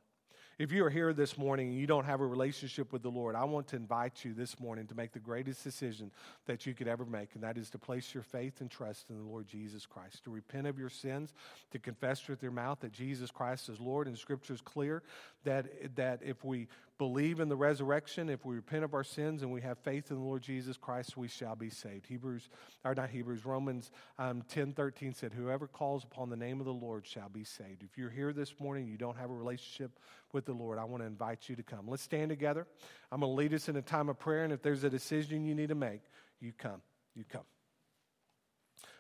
If 0.59 0.71
you 0.71 0.85
are 0.85 0.91
here 0.91 1.13
this 1.13 1.39
morning 1.39 1.71
and 1.71 1.79
you 1.79 1.87
don't 1.87 2.05
have 2.05 2.21
a 2.21 2.27
relationship 2.27 2.93
with 2.93 3.03
the 3.03 3.11
Lord, 3.11 3.35
I 3.35 3.45
want 3.45 3.67
to 3.69 3.77
invite 3.77 4.25
you 4.25 4.35
this 4.35 4.61
morning 4.61 4.87
to 4.87 4.95
make 4.95 5.13
the 5.13 5.19
greatest 5.19 5.65
decision 5.65 6.11
that 6.47 6.67
you 6.67 6.75
could 6.75 6.87
ever 6.87 7.05
make, 7.05 7.31
and 7.35 7.43
that 7.43 7.57
is 7.57 7.71
to 7.71 7.79
place 7.79 8.13
your 8.15 8.23
faith 8.23 8.61
and 8.61 8.71
trust 8.71 9.11
in 9.11 9.17
the 9.17 9.25
Lord 9.25 9.49
Jesus 9.49 9.87
Christ, 9.87 10.23
to 10.25 10.31
repent 10.31 10.67
of 10.67 10.79
your 10.79 10.91
sins, 10.91 11.33
to 11.73 11.79
confess 11.79 12.29
with 12.29 12.43
your 12.43 12.53
mouth 12.53 12.81
that 12.81 12.93
Jesus 12.93 13.31
Christ 13.31 13.71
is 13.71 13.81
Lord. 13.81 14.07
And 14.07 14.17
Scripture 14.17 14.53
is 14.53 14.61
clear 14.61 15.03
that, 15.45 15.97
that 15.97 16.21
if 16.23 16.45
we 16.45 16.69
believe 16.99 17.41
in 17.41 17.49
the 17.49 17.57
resurrection, 17.57 18.29
if 18.29 18.45
we 18.45 18.55
repent 18.55 18.85
of 18.85 18.95
our 18.95 19.05
sins 19.05 19.43
and 19.43 19.51
we 19.51 19.61
have 19.63 19.79
faith 19.79 20.11
in 20.11 20.17
the 20.17 20.23
Lord 20.23 20.43
Jesus 20.43 20.77
Christ, 20.77 21.17
we 21.17 21.29
shall 21.29 21.57
be 21.57 21.71
saved. 21.71 22.07
Hebrews, 22.07 22.49
or 22.85 22.95
not 22.95 23.11
Hebrews, 23.11 23.45
Romans 23.45 23.91
um, 24.19 24.43
10 24.49 24.73
13 24.73 25.15
said, 25.15 25.33
Whoever 25.33 25.67
calls 25.67 26.05
upon 26.05 26.31
the 26.31 26.37
name 26.37 26.61
of 26.61 26.67
the 26.67 26.73
Lord 26.73 27.07
shall 27.07 27.29
be 27.29 27.45
saved. 27.45 27.83
If 27.83 27.99
you're 27.99 28.11
here 28.11 28.33
this 28.33 28.55
morning, 28.61 28.87
you 28.87 28.97
don't 28.97 29.17
have 29.17 29.31
a 29.31 29.35
relationship 29.35 29.99
with 30.33 30.45
the 30.47 30.53
Lord, 30.53 30.79
I 30.79 30.85
want 30.85 31.03
to 31.03 31.07
invite 31.07 31.49
you 31.49 31.57
to 31.57 31.63
come. 31.63 31.89
Let's 31.89 32.03
stand 32.03 32.29
together. 32.29 32.67
I'm 33.11 33.21
going 33.21 33.33
to 33.33 33.37
lead 33.37 33.55
us 33.55 33.69
in 33.69 33.77
a 33.77 33.83
time 33.83 34.09
of 34.09 34.19
prayer, 34.19 34.45
and 34.45 34.53
if 34.53 34.63
there's 34.63 34.85
a 34.85 34.91
decision 34.91 35.45
you 35.45 35.55
need 35.55 35.69
to 35.69 35.75
make, 35.75 36.03
you 36.41 36.53
come. 36.53 36.81
You 37.15 37.25
come. 37.25 37.45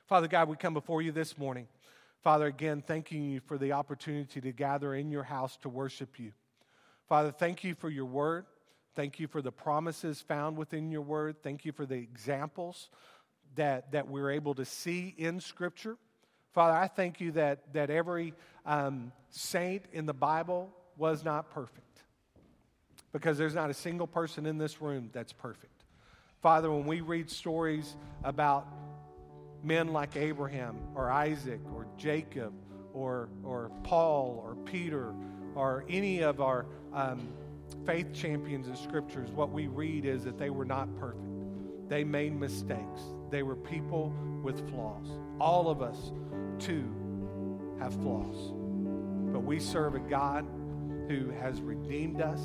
Father 0.06 0.28
God, 0.28 0.48
we 0.48 0.56
come 0.56 0.74
before 0.74 1.00
you 1.00 1.12
this 1.12 1.38
morning. 1.38 1.68
Father, 2.22 2.46
again, 2.46 2.82
thanking 2.86 3.24
you 3.24 3.40
for 3.40 3.58
the 3.58 3.72
opportunity 3.72 4.40
to 4.40 4.52
gather 4.52 4.94
in 4.94 5.10
your 5.10 5.22
house 5.22 5.56
to 5.62 5.68
worship 5.68 6.20
you. 6.20 6.32
Father, 7.12 7.30
thank 7.30 7.62
you 7.62 7.74
for 7.74 7.90
your 7.90 8.06
word. 8.06 8.46
Thank 8.94 9.20
you 9.20 9.26
for 9.28 9.42
the 9.42 9.52
promises 9.52 10.22
found 10.22 10.56
within 10.56 10.90
your 10.90 11.02
word. 11.02 11.42
Thank 11.42 11.66
you 11.66 11.72
for 11.72 11.84
the 11.84 11.96
examples 11.96 12.88
that, 13.54 13.92
that 13.92 14.08
we're 14.08 14.30
able 14.30 14.54
to 14.54 14.64
see 14.64 15.14
in 15.18 15.38
Scripture. 15.38 15.98
Father, 16.54 16.72
I 16.72 16.86
thank 16.88 17.20
you 17.20 17.32
that, 17.32 17.74
that 17.74 17.90
every 17.90 18.32
um, 18.64 19.12
saint 19.28 19.84
in 19.92 20.06
the 20.06 20.14
Bible 20.14 20.70
was 20.96 21.22
not 21.22 21.50
perfect 21.50 22.02
because 23.12 23.36
there's 23.36 23.54
not 23.54 23.68
a 23.68 23.74
single 23.74 24.06
person 24.06 24.46
in 24.46 24.56
this 24.56 24.80
room 24.80 25.10
that's 25.12 25.34
perfect. 25.34 25.84
Father, 26.40 26.70
when 26.70 26.86
we 26.86 27.02
read 27.02 27.28
stories 27.28 27.94
about 28.24 28.66
men 29.62 29.88
like 29.88 30.16
Abraham 30.16 30.78
or 30.94 31.10
Isaac 31.10 31.60
or 31.74 31.86
Jacob 31.98 32.54
or, 32.94 33.28
or 33.44 33.70
Paul 33.82 34.42
or 34.42 34.54
Peter 34.64 35.12
or 35.54 35.84
any 35.88 36.22
of 36.22 36.40
our 36.40 36.66
um, 36.92 37.28
faith 37.86 38.12
champions 38.12 38.68
in 38.68 38.76
scriptures, 38.76 39.30
what 39.30 39.50
we 39.50 39.66
read 39.66 40.04
is 40.04 40.24
that 40.24 40.38
they 40.38 40.50
were 40.50 40.64
not 40.64 40.88
perfect. 40.98 41.22
They 41.88 42.04
made 42.04 42.38
mistakes. 42.38 43.02
They 43.30 43.42
were 43.42 43.56
people 43.56 44.12
with 44.42 44.68
flaws. 44.70 45.06
All 45.40 45.68
of 45.68 45.82
us, 45.82 46.12
too, 46.58 46.88
have 47.80 47.94
flaws. 47.94 48.52
But 49.32 49.40
we 49.40 49.58
serve 49.58 49.94
a 49.94 49.98
God 49.98 50.46
who 51.08 51.30
has 51.40 51.60
redeemed 51.60 52.20
us, 52.20 52.40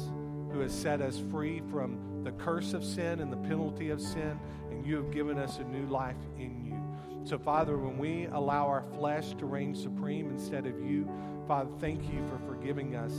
who 0.52 0.60
has 0.60 0.74
set 0.74 1.02
us 1.02 1.22
free 1.32 1.62
from 1.72 2.24
the 2.24 2.32
curse 2.32 2.74
of 2.74 2.84
sin 2.84 3.20
and 3.20 3.32
the 3.32 3.38
penalty 3.38 3.89
of 3.89 4.02
sin, 4.02 4.39
and 4.72 4.86
you 4.86 4.96
have 4.96 5.12
given 5.12 5.38
us 5.38 5.60
a 5.60 5.63
new 5.63 5.86
life 5.88 6.15
in 6.38 6.65
you. 6.65 6.82
So, 7.24 7.38
Father, 7.38 7.78
when 7.78 7.98
we 7.98 8.26
allow 8.28 8.67
our 8.67 8.84
flesh 8.98 9.34
to 9.36 9.46
reign 9.46 9.76
supreme 9.76 10.30
instead 10.30 10.65
of 10.65 10.80
you, 10.82 11.10
Father, 11.47 11.69
thank 11.79 12.03
you 12.12 12.27
for 12.29 12.38
forgiving 12.45 12.95
us 12.95 13.13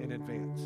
in 0.00 0.12
advance. 0.12 0.60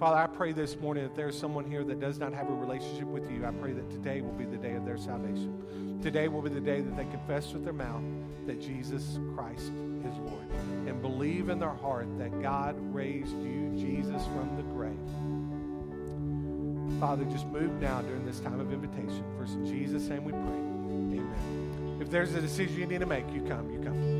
Father, 0.00 0.16
I 0.16 0.26
pray 0.26 0.52
this 0.52 0.76
morning 0.78 1.04
that 1.04 1.14
there's 1.14 1.38
someone 1.38 1.70
here 1.70 1.84
that 1.84 2.00
does 2.00 2.18
not 2.18 2.32
have 2.34 2.50
a 2.50 2.52
relationship 2.52 3.06
with 3.06 3.30
you. 3.30 3.46
I 3.46 3.52
pray 3.52 3.72
that 3.72 3.88
today 3.90 4.20
will 4.20 4.32
be 4.32 4.44
the 4.44 4.56
day 4.56 4.74
of 4.74 4.84
their 4.84 4.98
salvation. 4.98 5.98
Today 6.02 6.26
will 6.28 6.42
be 6.42 6.50
the 6.50 6.60
day 6.60 6.80
that 6.80 6.96
they 6.96 7.04
confess 7.04 7.52
with 7.52 7.64
their 7.64 7.72
mouth 7.72 8.02
that 8.46 8.60
Jesus 8.60 9.18
Christ 9.34 9.72
is 10.04 10.16
Lord 10.18 10.50
and 10.86 11.00
believe 11.00 11.48
in 11.48 11.58
their 11.58 11.74
heart 11.74 12.06
that 12.18 12.42
God 12.42 12.76
raised 12.92 13.36
you, 13.42 13.72
Jesus, 13.76 14.24
from 14.26 14.56
the 14.56 14.62
grave. 14.62 14.98
Father, 17.00 17.24
just 17.26 17.46
move 17.46 17.80
now 17.80 18.02
during 18.02 18.26
this 18.26 18.40
time 18.40 18.58
of 18.58 18.72
invitation. 18.72 19.24
For 19.38 19.44
in 19.44 19.64
Jesus' 19.66 20.08
name 20.08 20.24
we 20.24 20.32
pray. 20.32 21.20
Amen. 21.20 21.98
If 22.00 22.10
there's 22.10 22.34
a 22.34 22.40
decision 22.40 22.78
you 22.78 22.86
need 22.86 23.00
to 23.00 23.06
make, 23.06 23.32
you 23.32 23.42
come, 23.42 23.70
you 23.70 23.80
come. 23.80 24.15